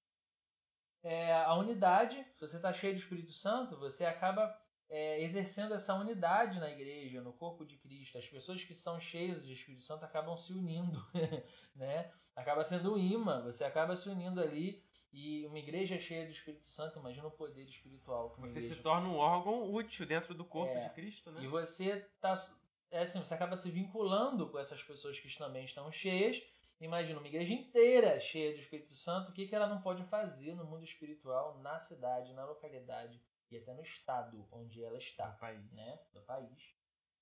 É, 1.03 1.33
a 1.33 1.55
unidade, 1.55 2.23
se 2.33 2.39
você 2.39 2.57
está 2.57 2.71
cheio 2.73 2.93
do 2.93 2.99
Espírito 2.99 3.31
Santo, 3.31 3.77
você 3.77 4.05
acaba 4.05 4.47
é, 4.91 5.23
exercendo 5.23 5.73
essa 5.73 5.95
unidade 5.95 6.59
na 6.59 6.69
igreja, 6.69 7.21
no 7.21 7.31
corpo 7.31 7.65
de 7.65 7.77
Cristo. 7.77 8.17
As 8.17 8.27
pessoas 8.27 8.61
que 8.61 8.75
são 8.75 8.99
cheias 8.99 9.41
de 9.41 9.53
Espírito 9.53 9.85
Santo 9.85 10.03
acabam 10.03 10.35
se 10.35 10.51
unindo, 10.51 11.01
né? 11.73 12.11
Acaba 12.35 12.61
sendo 12.61 12.93
um 12.93 12.97
imã, 12.97 13.41
você 13.41 13.63
acaba 13.63 13.95
se 13.95 14.09
unindo 14.09 14.41
ali 14.41 14.83
e 15.13 15.47
uma 15.47 15.57
igreja 15.57 15.97
cheia 15.97 16.25
do 16.25 16.31
Espírito 16.33 16.67
Santo, 16.67 16.99
imagina 16.99 17.25
o 17.25 17.31
poder 17.31 17.63
espiritual. 17.63 18.35
Você 18.39 18.59
igreja. 18.59 18.75
se 18.75 18.81
torna 18.81 19.07
um 19.07 19.15
órgão 19.15 19.73
útil 19.73 20.05
dentro 20.05 20.33
do 20.33 20.43
corpo 20.43 20.73
É, 20.73 20.89
de 20.89 20.93
Cristo, 20.93 21.31
né? 21.31 21.41
E 21.41 21.47
você 21.47 22.05
tá 22.19 22.35
é 22.91 23.03
assim, 23.03 23.19
você 23.19 23.33
acaba 23.33 23.55
se 23.55 23.71
vinculando 23.71 24.49
com 24.49 24.59
essas 24.59 24.83
pessoas 24.83 25.17
que 25.17 25.37
também 25.37 25.63
estão 25.63 25.89
cheias. 25.89 26.43
Imagina 26.81 27.17
uma 27.17 27.27
igreja 27.29 27.53
inteira 27.53 28.19
cheia 28.19 28.53
do 28.53 28.59
Espírito 28.59 28.93
Santo, 28.93 29.29
o 29.29 29.33
que, 29.33 29.47
que 29.47 29.55
ela 29.55 29.69
não 29.69 29.81
pode 29.81 30.03
fazer 30.03 30.53
no 30.53 30.65
mundo 30.65 30.83
espiritual, 30.83 31.59
na 31.59 31.79
cidade, 31.79 32.33
na 32.33 32.43
localidade 32.43 33.21
e 33.51 33.57
até 33.57 33.73
no 33.73 33.83
estado 33.83 34.47
onde 34.51 34.83
ela 34.83 34.97
está 34.97 35.27
Do 35.27 35.39
país. 35.39 35.71
né, 35.71 35.99
do 36.13 36.21
país. 36.21 36.75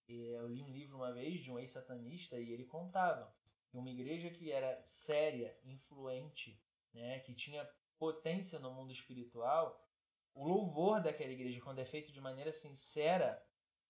E 0.07 0.29
eu 0.29 0.47
li 0.47 0.61
um 0.61 0.69
livro 0.69 0.97
uma 0.97 1.13
vez 1.13 1.43
de 1.43 1.51
um 1.51 1.59
ex-satanista 1.59 2.39
e 2.39 2.51
ele 2.51 2.65
contava 2.65 3.33
que 3.69 3.77
uma 3.77 3.89
igreja 3.89 4.29
que 4.29 4.51
era 4.51 4.81
séria, 4.87 5.57
influente, 5.63 6.59
né, 6.93 7.19
que 7.19 7.33
tinha 7.33 7.69
potência 7.97 8.59
no 8.59 8.73
mundo 8.73 8.91
espiritual, 8.91 9.87
o 10.33 10.47
louvor 10.47 11.01
daquela 11.01 11.31
igreja, 11.31 11.61
quando 11.61 11.79
é 11.79 11.85
feito 11.85 12.11
de 12.11 12.21
maneira 12.21 12.51
sincera, 12.51 13.43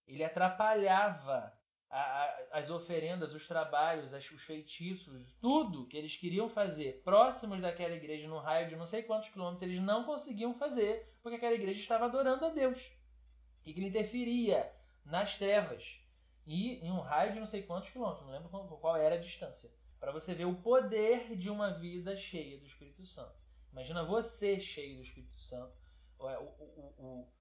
ele 0.08 0.24
atrapalhava 0.24 1.58
a- 1.90 1.98
a- 2.00 2.48
as 2.60 2.70
oferendas, 2.70 3.34
os 3.34 3.48
trabalhos, 3.48 4.14
as- 4.14 4.30
os 4.32 4.44
feitiços, 4.44 5.36
tudo 5.42 5.88
que 5.88 5.98
eles 5.98 6.16
queriam 6.16 6.48
fazer 6.50 7.02
próximos 7.04 7.62
daquela 7.62 7.96
igreja, 7.96 8.28
no 8.28 8.38
raio 8.38 8.70
de 8.70 8.76
não 8.76 8.86
sei 8.86 9.04
quantos 9.04 9.30
quilômetros, 9.30 9.64
eles 9.64 9.82
não 9.82 10.04
conseguiam 10.04 10.54
fazer, 10.54 11.18
porque 11.22 11.38
aquela 11.38 11.56
igreja 11.56 11.80
estava 11.80 12.06
adorando 12.06 12.46
a 12.46 12.50
Deus. 12.50 12.92
E 13.66 13.74
que 13.74 13.80
ele 13.80 13.90
interferia 13.90 14.72
nas 15.04 15.38
trevas. 15.38 16.00
E 16.46 16.76
em 16.86 16.92
um 16.92 17.00
raio 17.00 17.34
de 17.34 17.40
não 17.40 17.46
sei 17.46 17.64
quantos 17.64 17.90
quilômetros, 17.90 18.26
não 18.26 18.34
lembro 18.34 18.50
qual, 18.50 18.96
era 18.98 19.16
a 19.16 19.20
distância. 19.20 19.70
Para 20.00 20.12
você 20.12 20.34
ver 20.34 20.46
o 20.46 20.62
poder 20.62 21.36
de 21.36 21.50
uma 21.50 21.72
vida 21.72 22.16
cheia 22.16 22.58
do 22.58 22.66
Espírito 22.66 23.06
Santo. 23.06 23.38
Imagina 23.72 24.04
você 24.04 24.60
cheio 24.60 24.98
do 24.98 25.04
Espírito 25.04 25.40
Santo. 25.40 25.74
O, 26.18 26.26
o, 26.26 26.94
o, 26.98 27.34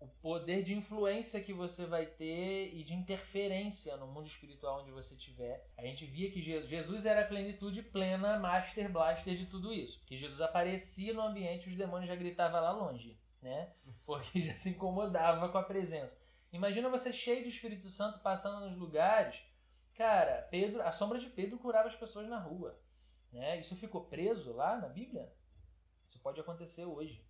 o 0.00 0.06
poder 0.06 0.62
de 0.62 0.74
influência 0.74 1.40
que 1.42 1.52
você 1.52 1.86
vai 1.86 2.06
ter 2.06 2.74
e 2.74 2.84
de 2.84 2.92
interferência 2.94 3.96
no 3.96 4.06
mundo 4.06 4.26
espiritual 4.26 4.80
onde 4.82 4.90
você 4.90 5.14
estiver. 5.14 5.66
A 5.78 5.82
gente 5.82 6.04
via 6.04 6.30
que 6.30 6.42
Je- 6.42 6.66
Jesus 6.66 7.06
era 7.06 7.22
a 7.22 7.26
plenitude 7.26 7.82
plena, 7.82 8.38
master 8.38 8.90
blaster 8.90 9.36
de 9.36 9.46
tudo 9.46 9.72
isso. 9.72 9.98
Porque 10.00 10.18
Jesus 10.18 10.40
aparecia 10.40 11.14
no 11.14 11.22
ambiente 11.22 11.66
e 11.66 11.70
os 11.72 11.76
demônios 11.76 12.08
já 12.08 12.16
gritavam 12.16 12.60
lá 12.60 12.72
longe, 12.72 13.18
né? 13.40 13.72
Porque 14.04 14.42
já 14.42 14.56
se 14.56 14.70
incomodava 14.70 15.48
com 15.48 15.58
a 15.58 15.62
presença. 15.62 16.20
Imagina 16.52 16.88
você 16.88 17.12
cheio 17.12 17.42
do 17.42 17.48
Espírito 17.48 17.88
Santo 17.88 18.20
passando 18.20 18.68
nos 18.68 18.78
lugares. 18.78 19.36
Cara, 19.94 20.42
Pedro, 20.50 20.82
a 20.82 20.92
sombra 20.92 21.18
de 21.18 21.30
Pedro 21.30 21.58
curava 21.58 21.88
as 21.88 21.96
pessoas 21.96 22.28
na 22.28 22.38
rua. 22.38 22.78
Né? 23.32 23.58
Isso 23.58 23.74
ficou 23.76 24.04
preso 24.04 24.52
lá 24.52 24.76
na 24.76 24.88
Bíblia? 24.88 25.32
Isso 26.08 26.18
pode 26.20 26.40
acontecer 26.40 26.84
hoje. 26.84 27.24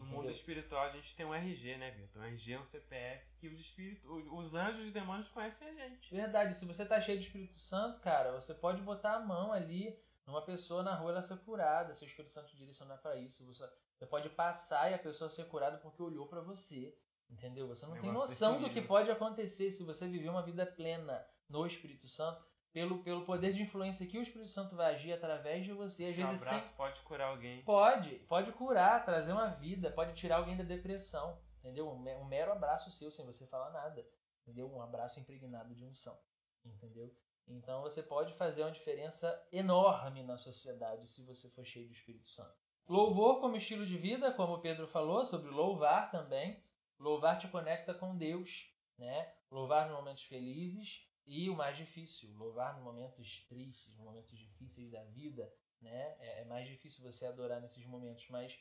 No 0.00 0.06
mundo 0.06 0.20
Entendeu? 0.20 0.32
espiritual 0.32 0.86
a 0.86 0.92
gente 0.92 1.14
tem 1.14 1.26
um 1.26 1.34
RG, 1.34 1.76
né, 1.76 1.90
Vitor? 1.90 2.22
Um 2.22 2.24
RG 2.24 2.54
é 2.54 2.58
um 2.58 2.64
CPF 2.64 3.22
que 3.38 3.48
os 3.48 3.60
espíritos, 3.60 4.02
os 4.32 4.54
anjos 4.54 4.80
e 4.80 4.86
os 4.86 4.92
demônios 4.92 5.28
conhecem 5.28 5.68
a 5.68 5.74
gente. 5.74 6.14
Verdade, 6.14 6.56
se 6.56 6.64
você 6.64 6.86
tá 6.86 6.98
cheio 6.98 7.18
de 7.18 7.26
Espírito 7.26 7.58
Santo, 7.58 8.00
cara, 8.00 8.32
você 8.32 8.54
pode 8.54 8.80
botar 8.80 9.16
a 9.16 9.20
mão 9.20 9.52
ali 9.52 9.94
numa 10.26 10.40
pessoa 10.40 10.82
na 10.82 10.94
rua 10.94 11.10
ela 11.10 11.22
ser 11.22 11.36
curada, 11.40 11.94
se 11.94 12.02
o 12.02 12.06
Espírito 12.06 12.32
Santo 12.32 12.48
te 12.48 12.56
direcionar 12.56 12.96
para 12.96 13.16
isso. 13.16 13.44
Você, 13.44 13.70
você 13.94 14.06
pode 14.06 14.30
passar 14.30 14.90
e 14.90 14.94
a 14.94 14.98
pessoa 14.98 15.28
ser 15.28 15.44
curada 15.48 15.76
porque 15.76 16.02
olhou 16.02 16.26
para 16.26 16.40
você. 16.40 16.96
Entendeu? 17.28 17.68
Você 17.68 17.86
não 17.86 18.00
tem 18.00 18.10
noção 18.10 18.58
do 18.58 18.70
que 18.70 18.80
pode 18.80 19.10
acontecer 19.10 19.70
se 19.70 19.84
você 19.84 20.08
viver 20.08 20.30
uma 20.30 20.42
vida 20.42 20.64
plena 20.64 21.24
no 21.46 21.66
Espírito 21.66 22.08
Santo, 22.08 22.42
pelo, 22.72 23.02
pelo 23.02 23.24
poder 23.24 23.52
de 23.52 23.62
influência 23.62 24.06
que 24.06 24.18
o 24.18 24.22
Espírito 24.22 24.50
Santo 24.50 24.76
vai 24.76 24.94
agir 24.94 25.12
através 25.12 25.64
de 25.64 25.72
você, 25.72 26.06
às 26.06 26.18
Um 26.18 26.26
vezes 26.26 26.40
sem, 26.40 26.48
abraço 26.48 26.76
pode 26.76 27.00
curar 27.02 27.28
alguém. 27.28 27.62
Pode, 27.64 28.14
pode 28.20 28.52
curar, 28.52 29.04
trazer 29.04 29.32
uma 29.32 29.48
vida, 29.48 29.90
pode 29.90 30.14
tirar 30.14 30.36
alguém 30.36 30.56
da 30.56 30.64
depressão, 30.64 31.38
entendeu? 31.58 31.88
Um, 31.88 32.20
um 32.20 32.24
mero 32.24 32.52
abraço 32.52 32.90
seu, 32.90 33.10
sem 33.10 33.26
você 33.26 33.46
falar 33.46 33.70
nada, 33.70 34.06
entendeu? 34.42 34.72
Um 34.72 34.80
abraço 34.80 35.18
impregnado 35.18 35.74
de 35.74 35.84
unção, 35.84 36.16
entendeu? 36.64 37.12
Então 37.48 37.82
você 37.82 38.02
pode 38.02 38.32
fazer 38.34 38.62
uma 38.62 38.70
diferença 38.70 39.48
enorme 39.50 40.22
na 40.22 40.38
sociedade 40.38 41.08
se 41.08 41.24
você 41.24 41.50
for 41.50 41.64
cheio 41.64 41.88
do 41.88 41.92
Espírito 41.92 42.28
Santo. 42.28 42.54
Louvor 42.88 43.40
como 43.40 43.56
estilo 43.56 43.86
de 43.86 43.96
vida, 43.98 44.32
como 44.34 44.54
o 44.54 44.60
Pedro 44.60 44.86
falou, 44.86 45.24
sobre 45.24 45.50
louvar 45.50 46.10
também. 46.10 46.62
Louvar 46.98 47.38
te 47.38 47.48
conecta 47.48 47.94
com 47.94 48.16
Deus, 48.16 48.68
né? 48.98 49.32
Louvar 49.50 49.88
nos 49.88 49.96
momentos 49.96 50.24
felizes 50.24 51.09
e 51.26 51.48
o 51.48 51.56
mais 51.56 51.76
difícil, 51.76 52.32
louvar 52.36 52.74
nos 52.74 52.84
momentos 52.84 53.44
tristes, 53.48 53.94
nos 53.94 54.04
momentos 54.04 54.36
difíceis 54.38 54.90
da 54.90 55.02
vida, 55.04 55.52
né? 55.80 56.16
É, 56.20 56.40
é 56.42 56.44
mais 56.44 56.68
difícil 56.68 57.02
você 57.02 57.26
adorar 57.26 57.60
nesses 57.60 57.84
momentos, 57.86 58.26
mas 58.28 58.58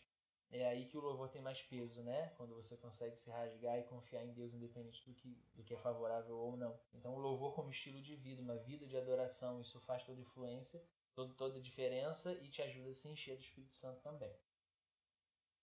é 0.52 0.68
aí 0.68 0.86
que 0.88 0.98
o 0.98 1.02
louvor 1.02 1.30
tem 1.30 1.42
mais 1.42 1.62
peso, 1.62 2.04
né? 2.04 2.30
Quando 2.36 2.56
você 2.56 2.76
consegue 2.76 3.16
se 3.16 3.30
rasgar 3.30 3.78
e 3.80 3.84
confiar 3.84 4.26
em 4.26 4.34
Deus, 4.34 4.54
independente 4.54 5.06
do 5.08 5.14
que, 5.14 5.38
do 5.54 5.64
que 5.64 5.74
é 5.74 5.78
favorável 5.78 6.36
ou 6.38 6.58
não. 6.58 6.80
Então, 6.94 7.14
o 7.14 7.20
louvor 7.20 7.54
como 7.54 7.70
estilo 7.70 8.02
de 8.02 8.16
vida, 8.16 8.42
uma 8.42 8.58
vida 8.58 8.88
de 8.88 8.98
adoração, 8.98 9.62
isso 9.62 9.80
faz 9.82 10.04
toda 10.04 10.20
influência, 10.20 10.84
todo, 11.14 11.36
toda 11.36 11.62
diferença 11.62 12.34
e 12.42 12.50
te 12.50 12.62
ajuda 12.62 12.90
a 12.90 12.94
se 12.94 13.08
encher 13.08 13.36
do 13.36 13.44
Espírito 13.44 13.76
Santo 13.76 14.02
também. 14.02 14.34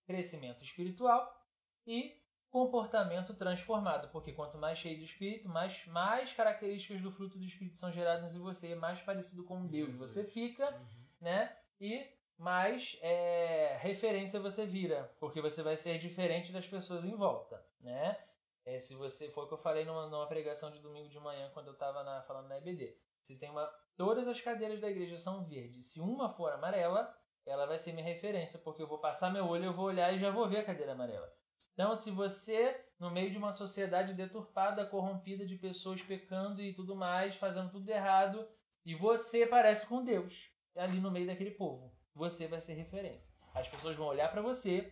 Crescimento 0.05 0.63
espiritual 0.63 1.45
e 1.85 2.17
comportamento 2.57 3.33
transformado, 3.35 4.09
porque 4.11 4.33
quanto 4.33 4.57
mais 4.57 4.79
cheio 4.79 4.97
do 4.97 5.03
Espírito, 5.03 5.47
mais, 5.47 5.85
mais 5.87 6.33
características 6.33 7.01
do 7.01 7.11
fruto 7.11 7.37
do 7.37 7.45
Espírito 7.45 7.77
são 7.77 7.91
geradas 7.91 8.33
em 8.35 8.39
você, 8.39 8.73
mais 8.75 8.99
parecido 9.01 9.43
com 9.43 9.67
Deus 9.67 9.93
você 9.95 10.23
fica 10.23 10.65
Uhum. 10.71 10.85
né? 11.21 11.55
E 11.79 12.07
mais 12.37 12.97
é, 13.01 13.77
referência 13.79 14.39
você 14.39 14.65
vira, 14.65 15.11
porque 15.19 15.39
você 15.41 15.61
vai 15.61 15.77
ser 15.77 15.99
diferente 15.99 16.51
das 16.51 16.65
pessoas 16.65 17.03
em 17.05 17.15
volta, 17.15 17.63
né? 17.79 18.17
É, 18.65 18.79
se 18.79 18.95
você 18.95 19.29
foi 19.29 19.43
o 19.45 19.47
que 19.47 19.53
eu 19.53 19.57
falei 19.57 19.85
numa, 19.85 20.07
numa 20.07 20.27
pregação 20.27 20.71
de 20.71 20.79
domingo 20.79 21.09
de 21.09 21.19
manhã 21.19 21.49
quando 21.53 21.67
eu 21.67 21.73
estava 21.73 22.03
falando 22.23 22.47
na 22.47 22.57
EBD. 22.57 22.97
Se 23.21 23.37
tem 23.37 23.49
uma, 23.49 23.65
todas 23.95 24.27
as 24.27 24.41
cadeiras 24.41 24.81
da 24.81 24.89
igreja 24.89 25.17
são 25.17 25.45
verdes. 25.45 25.87
Se 25.87 26.01
uma 26.01 26.29
for 26.33 26.51
amarela, 26.51 27.15
ela 27.45 27.65
vai 27.65 27.77
ser 27.79 27.93
minha 27.93 28.05
referência, 28.05 28.59
porque 28.59 28.81
eu 28.81 28.87
vou 28.87 28.99
passar 28.99 29.31
meu 29.31 29.47
olho, 29.47 29.65
eu 29.65 29.73
vou 29.73 29.85
olhar 29.85 30.13
e 30.13 30.19
já 30.19 30.29
vou 30.31 30.49
ver 30.49 30.57
a 30.57 30.65
cadeira 30.65 30.91
amarela. 30.91 31.33
Então, 31.77 31.95
se 31.95 32.09
você, 32.09 32.75
no 32.99 33.11
meio 33.11 33.29
de 33.29 33.37
uma 33.37 33.53
sociedade 33.53 34.15
deturpada, 34.15 34.83
corrompida 34.83 35.45
de 35.45 35.55
pessoas 35.57 36.01
pecando 36.01 36.59
e 36.59 36.73
tudo 36.73 36.95
mais, 36.95 37.35
fazendo 37.35 37.69
tudo 37.69 37.87
errado, 37.87 38.49
e 38.83 38.95
você 38.95 39.45
parece 39.45 39.85
com 39.85 40.03
Deus, 40.03 40.49
ali 40.75 40.99
no 40.99 41.11
meio 41.11 41.27
daquele 41.27 41.51
povo. 41.51 41.93
Você 42.15 42.47
vai 42.47 42.59
ser 42.59 42.73
referência. 42.73 43.31
As 43.53 43.67
pessoas 43.67 43.95
vão 43.95 44.07
olhar 44.07 44.31
para 44.31 44.41
você, 44.41 44.91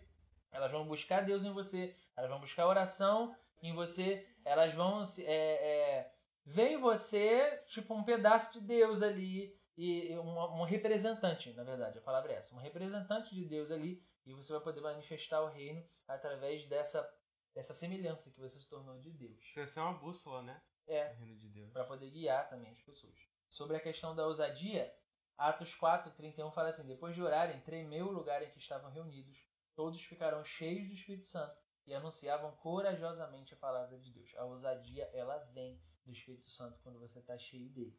elas 0.51 0.71
vão 0.71 0.85
buscar 0.85 1.25
Deus 1.25 1.43
em 1.43 1.51
você, 1.51 1.95
elas 2.15 2.29
vão 2.29 2.39
buscar 2.39 2.67
oração 2.67 3.35
em 3.63 3.73
você, 3.73 4.23
elas 4.45 4.71
vão 4.75 5.01
é, 5.21 5.23
é, 5.25 6.11
ver 6.45 6.73
em 6.73 6.77
você 6.77 7.63
tipo 7.65 7.95
um 7.95 8.03
pedaço 8.03 8.53
de 8.53 8.61
Deus 8.61 9.01
ali 9.01 9.59
e 9.75 10.15
um, 10.19 10.61
um 10.61 10.63
representante, 10.63 11.51
na 11.53 11.63
verdade, 11.63 11.97
a 11.97 12.01
palavra 12.01 12.31
é 12.31 12.35
essa, 12.35 12.53
um 12.53 12.59
representante 12.59 13.33
de 13.33 13.43
Deus 13.43 13.71
ali 13.71 14.03
e 14.25 14.33
você 14.33 14.51
vai 14.53 14.61
poder 14.61 14.81
manifestar 14.81 15.41
o 15.41 15.49
reino 15.49 15.83
através 16.07 16.67
dessa 16.67 17.07
dessa 17.53 17.73
semelhança 17.73 18.29
que 18.31 18.39
você 18.39 18.59
se 18.59 18.67
tornou 18.67 18.99
de 18.99 19.09
Deus. 19.11 19.39
Isso 19.55 19.79
é 19.79 19.81
uma 19.81 19.97
bússola, 19.97 20.41
né? 20.41 20.61
É, 20.87 21.09
O 21.13 21.15
reino 21.15 21.37
de 21.37 21.47
Deus. 21.47 21.71
para 21.71 21.85
poder 21.85 22.11
guiar 22.11 22.49
também 22.49 22.69
as 22.69 22.81
pessoas. 22.81 23.15
Sobre 23.49 23.77
a 23.77 23.79
questão 23.79 24.13
da 24.13 24.27
ousadia, 24.27 24.93
Atos 25.37 25.73
4, 25.73 26.11
31 26.11 26.51
fala 26.51 26.69
assim: 26.69 26.85
Depois 26.85 27.15
de 27.15 27.21
orarem, 27.21 27.61
tremeu 27.61 28.07
o 28.07 28.11
lugar 28.11 28.43
em 28.43 28.49
que 28.49 28.59
estavam 28.59 28.91
reunidos, 28.91 29.37
todos 29.73 30.01
ficaram 30.03 30.43
cheios 30.43 30.87
do 30.87 30.93
Espírito 30.95 31.27
Santo 31.27 31.57
e 31.87 31.93
anunciavam 31.93 32.51
corajosamente 32.57 33.53
a 33.53 33.57
palavra 33.57 33.97
de 33.99 34.11
Deus. 34.11 34.35
A 34.35 34.43
ousadia, 34.43 35.09
ela 35.13 35.37
vem 35.53 35.81
do 36.05 36.11
Espírito 36.11 36.49
Santo 36.49 36.79
quando 36.83 36.99
você 36.99 37.19
está 37.19 37.37
cheio 37.37 37.69
dele. 37.69 37.97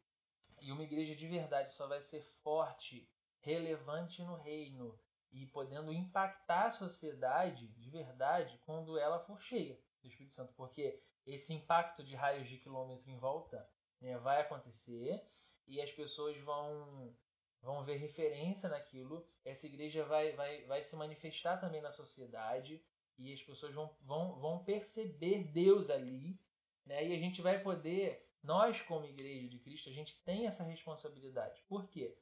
E 0.61 0.71
uma 0.71 0.83
igreja 0.83 1.17
de 1.17 1.27
verdade 1.27 1.73
só 1.73 1.87
vai 1.87 2.03
ser 2.03 2.23
forte, 2.43 3.11
relevante 3.41 4.23
no 4.23 4.37
reino 4.37 4.99
e 5.37 5.47
podendo 5.47 5.93
impactar 5.93 6.67
a 6.67 6.71
sociedade 6.71 7.69
de 7.69 7.91
verdade 7.91 8.59
quando 8.65 8.99
ela 8.99 9.21
for 9.21 9.39
cheia 9.39 9.79
do 10.03 10.09
Espírito 10.09 10.35
Santo, 10.35 10.55
porque 10.55 11.03
esse 11.27 11.53
impacto 11.53 12.03
de 12.03 12.15
raios 12.15 12.49
de 12.49 12.57
quilômetro 12.57 13.11
em 13.11 13.19
volta 13.19 13.69
né, 14.01 14.17
vai 14.19 14.41
acontecer 14.41 15.23
e 15.67 15.81
as 15.81 15.93
pessoas 15.93 16.39
vão 16.39 17.15
vão 17.61 17.85
ver 17.85 17.97
referência 17.97 18.69
naquilo. 18.69 19.27
Essa 19.45 19.67
igreja 19.67 20.05
vai, 20.05 20.33
vai, 20.33 20.65
vai 20.67 20.83
se 20.83 20.95
manifestar 20.95 21.59
também 21.59 21.83
na 21.83 21.91
sociedade 21.91 22.83
e 23.19 23.33
as 23.33 23.43
pessoas 23.43 23.75
vão, 23.75 23.95
vão, 24.03 24.39
vão 24.39 24.65
perceber 24.65 25.45
Deus 25.45 25.91
ali, 25.91 26.39
né? 26.85 27.05
E 27.09 27.13
a 27.13 27.19
gente 27.19 27.43
vai 27.43 27.61
poder, 27.61 28.25
nós 28.43 28.81
como 28.83 29.07
igreja 29.07 29.49
de 29.49 29.59
Cristo, 29.59 29.89
a 29.89 29.93
gente 29.93 30.23
tem 30.23 30.47
essa 30.47 30.63
responsabilidade. 30.63 31.65
Por 31.69 31.89
quê? 31.89 32.17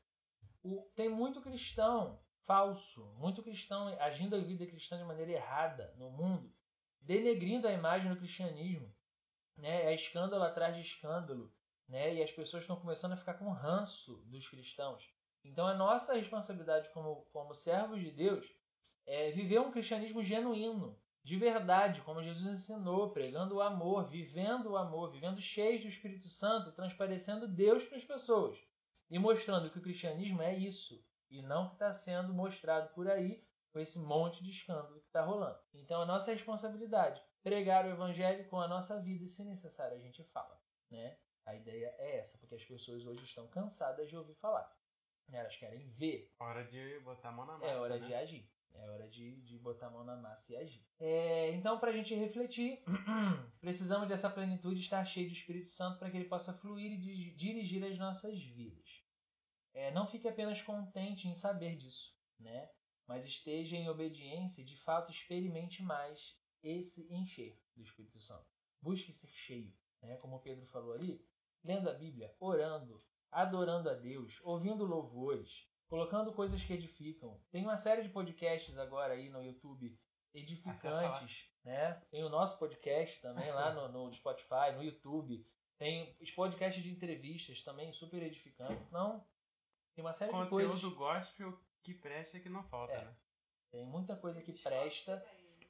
O, 0.62 0.90
tem 0.94 1.10
muito 1.10 1.42
cristão 1.42 2.23
falso, 2.46 3.04
muito 3.18 3.42
cristão 3.42 3.88
agindo 4.00 4.36
a 4.36 4.40
vida 4.40 4.66
cristã 4.66 4.96
de 4.96 5.04
maneira 5.04 5.32
errada 5.32 5.94
no 5.96 6.10
mundo, 6.10 6.52
denegrindo 7.00 7.68
a 7.68 7.72
imagem 7.72 8.10
do 8.10 8.16
cristianismo, 8.16 8.94
né? 9.56 9.84
É 9.84 9.94
escândalo 9.94 10.42
atrás 10.42 10.74
de 10.74 10.82
escândalo, 10.82 11.52
né? 11.88 12.14
E 12.14 12.22
as 12.22 12.30
pessoas 12.30 12.62
estão 12.62 12.76
começando 12.76 13.12
a 13.12 13.16
ficar 13.16 13.34
com 13.34 13.50
ranço 13.50 14.16
dos 14.26 14.48
cristãos. 14.48 15.04
Então, 15.44 15.66
a 15.66 15.74
nossa 15.74 16.14
responsabilidade 16.14 16.88
como, 16.90 17.26
como 17.32 17.54
servos 17.54 18.00
de 18.00 18.10
Deus 18.10 18.46
é 19.06 19.30
viver 19.30 19.60
um 19.60 19.70
cristianismo 19.70 20.22
genuíno, 20.22 20.98
de 21.22 21.36
verdade, 21.36 22.02
como 22.02 22.22
Jesus 22.22 22.46
ensinou, 22.46 23.10
pregando 23.10 23.56
o 23.56 23.62
amor, 23.62 24.08
vivendo 24.08 24.72
o 24.72 24.76
amor, 24.76 25.10
vivendo 25.10 25.40
cheios 25.40 25.82
do 25.82 25.88
Espírito 25.88 26.28
Santo, 26.28 26.72
transparecendo 26.72 27.48
Deus 27.48 27.84
para 27.84 27.96
as 27.96 28.04
pessoas 28.04 28.58
e 29.10 29.18
mostrando 29.18 29.70
que 29.70 29.78
o 29.78 29.82
cristianismo 29.82 30.42
é 30.42 30.54
isso 30.54 31.02
e 31.38 31.42
não 31.42 31.68
que 31.68 31.74
está 31.74 31.92
sendo 31.92 32.32
mostrado 32.32 32.92
por 32.94 33.08
aí 33.08 33.44
com 33.72 33.80
esse 33.80 33.98
monte 33.98 34.42
de 34.42 34.50
escândalo 34.50 35.00
que 35.00 35.06
está 35.06 35.22
rolando. 35.22 35.58
Então, 35.74 36.02
a 36.02 36.06
nossa 36.06 36.32
responsabilidade 36.32 37.20
pregar 37.42 37.84
o 37.84 37.90
evangelho 37.90 38.48
com 38.48 38.60
a 38.60 38.68
nossa 38.68 39.00
vida 39.00 39.24
e, 39.24 39.28
se 39.28 39.44
necessário, 39.44 39.96
a 39.96 40.00
gente 40.00 40.22
fala, 40.24 40.58
né? 40.90 41.18
A 41.44 41.54
ideia 41.54 41.94
é 41.98 42.18
essa, 42.18 42.38
porque 42.38 42.54
as 42.54 42.64
pessoas 42.64 43.04
hoje 43.04 43.24
estão 43.24 43.46
cansadas 43.48 44.08
de 44.08 44.16
ouvir 44.16 44.34
falar. 44.36 44.74
Elas 45.30 45.56
querem 45.56 45.90
ver. 45.90 46.32
Hora 46.38 46.64
de 46.64 47.00
botar 47.00 47.28
a 47.30 47.32
mão 47.32 47.46
na 47.46 47.58
massa. 47.58 47.66
É 47.66 47.76
hora 47.76 47.98
né? 47.98 48.06
de 48.06 48.14
agir. 48.14 48.50
É 48.74 48.88
hora 48.88 49.08
de, 49.08 49.40
de 49.42 49.58
botar 49.58 49.86
a 49.86 49.90
mão 49.90 50.04
na 50.04 50.16
massa 50.16 50.52
e 50.52 50.56
agir. 50.56 50.84
É, 50.98 51.52
então, 51.52 51.78
para 51.78 51.90
a 51.90 51.92
gente 51.92 52.14
refletir, 52.14 52.82
precisamos 53.60 54.08
dessa 54.08 54.28
plenitude 54.28 54.80
estar 54.80 55.04
cheio 55.04 55.28
do 55.28 55.32
Espírito 55.32 55.70
Santo 55.70 55.98
para 55.98 56.10
que 56.10 56.16
ele 56.16 56.28
possa 56.28 56.52
fluir 56.52 56.92
e 56.92 56.96
di- 56.96 57.34
dirigir 57.36 57.84
as 57.84 57.96
nossas 57.98 58.42
vidas. 58.42 58.83
É, 59.74 59.90
não 59.90 60.06
fique 60.06 60.28
apenas 60.28 60.62
contente 60.62 61.28
em 61.28 61.34
saber 61.34 61.76
disso, 61.76 62.16
né? 62.38 62.70
mas 63.06 63.26
esteja 63.26 63.76
em 63.76 63.88
obediência 63.88 64.62
e 64.62 64.64
de 64.64 64.76
fato 64.76 65.10
experimente 65.10 65.82
mais 65.82 66.36
esse 66.62 67.12
encher 67.12 67.60
do 67.76 67.82
Espírito 67.82 68.20
Santo. 68.20 68.46
Busque 68.80 69.12
ser 69.12 69.28
cheio, 69.28 69.74
né? 70.02 70.16
como 70.16 70.40
Pedro 70.40 70.66
falou 70.66 70.94
ali, 70.94 71.26
lendo 71.62 71.88
a 71.88 71.92
Bíblia, 71.92 72.34
orando, 72.40 73.02
adorando 73.30 73.90
a 73.90 73.94
Deus, 73.94 74.38
ouvindo 74.42 74.86
louvores, 74.86 75.68
colocando 75.88 76.32
coisas 76.32 76.62
que 76.62 76.72
edificam. 76.72 77.40
Tem 77.50 77.62
uma 77.62 77.76
série 77.76 78.02
de 78.02 78.08
podcasts 78.08 78.76
agora 78.78 79.14
aí 79.14 79.28
no 79.28 79.42
YouTube 79.42 79.98
edificantes, 80.32 81.48
né? 81.62 82.02
Tem 82.10 82.24
o 82.24 82.28
nosso 82.28 82.58
podcast 82.58 83.20
também 83.20 83.50
lá 83.52 83.72
no, 83.72 83.88
no 83.88 84.12
Spotify, 84.12 84.72
no 84.74 84.82
YouTube. 84.82 85.46
Tem 85.78 86.16
os 86.20 86.30
podcasts 86.30 86.82
de 86.82 86.90
entrevistas 86.90 87.62
também 87.62 87.92
super 87.92 88.22
edificantes. 88.22 88.90
Não, 88.90 89.24
tem 89.94 90.04
uma 90.04 90.12
série 90.12 90.32
de 90.32 90.48
coisas. 90.48 90.72
Conteúdo 90.74 90.96
gospel 90.96 91.58
que 91.82 91.94
presta 91.94 92.36
e 92.36 92.40
que 92.40 92.48
não 92.48 92.62
falta, 92.64 92.92
É. 92.94 93.04
né? 93.04 93.16
Tem 93.70 93.84
muita 93.84 94.14
coisa 94.16 94.40
que 94.40 94.52
presta. 94.52 95.24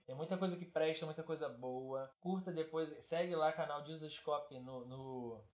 Tem 0.07 0.15
muita 0.15 0.37
coisa 0.37 0.57
que 0.57 0.67
presta, 0.67 1.07
muita 1.07 1.23
coisa 1.23 1.49
boa. 1.49 2.15
Curta 2.21 2.53
depois, 2.53 3.03
segue 3.05 3.35
lá 3.35 3.49
o 3.51 3.53
canal 3.55 3.85
Jesuscope 3.87 4.59
no, 4.61 4.85
no, 4.85 5.45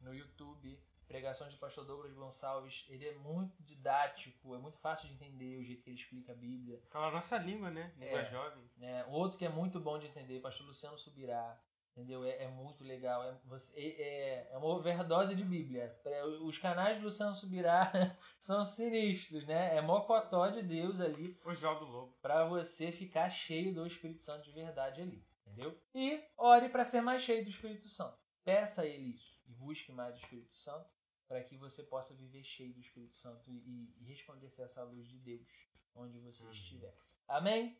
no 0.00 0.12
YouTube. 0.14 0.78
pregação 1.06 1.46
de 1.48 1.56
pastor 1.58 1.84
Douglas 1.84 2.12
Gonçalves, 2.14 2.86
ele 2.88 3.06
é 3.06 3.12
muito 3.16 3.62
didático, 3.62 4.54
é 4.54 4.58
muito 4.58 4.78
fácil 4.78 5.06
de 5.08 5.14
entender 5.14 5.58
o 5.58 5.62
jeito 5.64 5.82
que 5.82 5.90
ele 5.90 5.98
explica 6.00 6.32
a 6.32 6.34
Bíblia. 6.34 6.82
Fala 6.90 7.08
a 7.08 7.10
nossa 7.10 7.36
língua, 7.36 7.70
né? 7.70 7.92
Língua 7.98 8.20
É. 8.20 8.30
jovem. 8.30 8.70
né? 8.78 9.04
Outro 9.08 9.36
que 9.38 9.44
é 9.44 9.48
muito 9.50 9.78
bom 9.78 9.98
de 9.98 10.06
entender, 10.06 10.40
pastor 10.40 10.66
Luciano 10.66 10.96
Subirá, 10.98 11.60
entendeu? 11.92 12.24
É, 12.24 12.44
é 12.44 12.48
muito 12.48 12.82
legal, 12.84 13.22
é, 13.24 13.38
você, 13.44 13.78
é, 13.78 14.02
é- 14.02 14.48
é 14.52 14.56
uma 14.58 14.66
overdose 14.68 15.34
de 15.34 15.44
Bíblia. 15.44 15.94
Os 16.42 16.58
canais 16.58 16.98
do 16.98 17.04
Luciano 17.04 17.34
Subirá 17.36 17.90
são 18.38 18.64
sinistros, 18.64 19.46
né? 19.46 19.76
É 19.76 19.80
mocotó 19.80 20.48
de 20.48 20.62
Deus 20.62 21.00
ali 21.00 21.38
Oswaldo 21.44 21.84
Lobo. 21.84 22.16
para 22.20 22.44
você 22.46 22.90
ficar 22.90 23.28
cheio 23.30 23.74
do 23.74 23.86
Espírito 23.86 24.22
Santo 24.22 24.44
de 24.44 24.52
verdade 24.52 25.00
ali, 25.02 25.24
entendeu? 25.46 25.78
E 25.94 26.22
ore 26.36 26.68
para 26.68 26.84
ser 26.84 27.00
mais 27.00 27.22
cheio 27.22 27.44
do 27.44 27.50
Espírito 27.50 27.88
Santo. 27.88 28.18
Peça 28.44 28.82
a 28.82 28.86
ele 28.86 29.10
isso 29.14 29.40
e 29.46 29.52
busque 29.52 29.92
mais 29.92 30.14
o 30.16 30.18
Espírito 30.18 30.54
Santo 30.56 30.90
para 31.28 31.42
que 31.44 31.56
você 31.56 31.82
possa 31.84 32.14
viver 32.14 32.42
cheio 32.44 32.74
do 32.74 32.80
Espírito 32.80 33.16
Santo 33.16 33.50
e, 33.50 33.94
e 34.00 34.04
resplandecer 34.04 34.64
essa 34.64 34.82
luz 34.82 35.08
de 35.08 35.18
Deus 35.18 35.46
onde 35.94 36.18
você 36.18 36.42
Amém. 36.42 36.54
estiver. 36.58 36.94
Amém? 37.28 37.78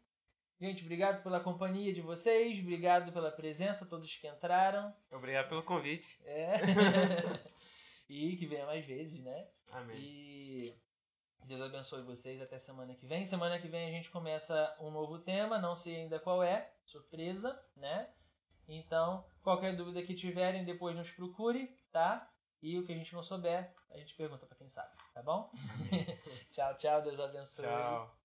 Gente, 0.62 0.85
obrigado 0.85 1.25
pela 1.25 1.40
companhia 1.40 1.92
de 1.92 2.01
vocês, 2.01 2.61
obrigado 2.61 3.11
pela 3.11 3.33
presença, 3.33 3.85
todos 3.85 4.14
que 4.14 4.29
entraram. 4.29 4.94
Obrigado 5.11 5.48
pelo 5.48 5.64
convite. 5.64 6.22
É. 6.25 6.55
e 8.09 8.37
que 8.37 8.46
venha 8.46 8.64
mais 8.64 8.87
vezes, 8.87 9.20
né? 9.25 9.48
Amém. 9.72 9.96
E 9.98 10.72
Deus 11.46 11.61
abençoe 11.62 12.03
vocês 12.03 12.40
até 12.40 12.61
semana 12.61 12.94
que 12.94 13.05
vem. 13.09 13.27
Semana 13.27 13.59
que 13.59 13.66
vem 13.66 13.88
a 13.88 13.90
gente 13.90 14.09
começa 14.09 14.72
um 14.79 14.92
novo 14.92 15.18
tema, 15.18 15.59
não 15.59 15.75
sei 15.75 15.96
ainda 15.96 16.20
qual 16.20 16.44
é, 16.44 16.72
surpresa, 16.87 17.61
né? 17.77 18.09
Então, 18.68 19.27
qualquer 19.42 19.75
dúvida 19.75 20.01
que 20.05 20.14
tiverem, 20.14 20.64
depois 20.64 20.94
nos 20.94 21.11
procure, 21.11 21.77
tá? 21.90 22.31
E 22.62 22.79
o 22.79 22.87
que 22.87 22.92
a 22.92 22.96
gente 22.96 23.12
não 23.12 23.25
souber, 23.25 23.75
a 23.90 23.98
gente 23.98 24.14
pergunta 24.14 24.46
pra 24.46 24.57
quem 24.57 24.68
sabe, 24.68 24.96
tá 25.12 25.25
bom? 25.25 25.51
tchau, 26.55 26.79
tchau, 26.79 27.03
Deus 27.03 27.18
abençoe. 27.18 27.64
Tchau. 27.64 28.16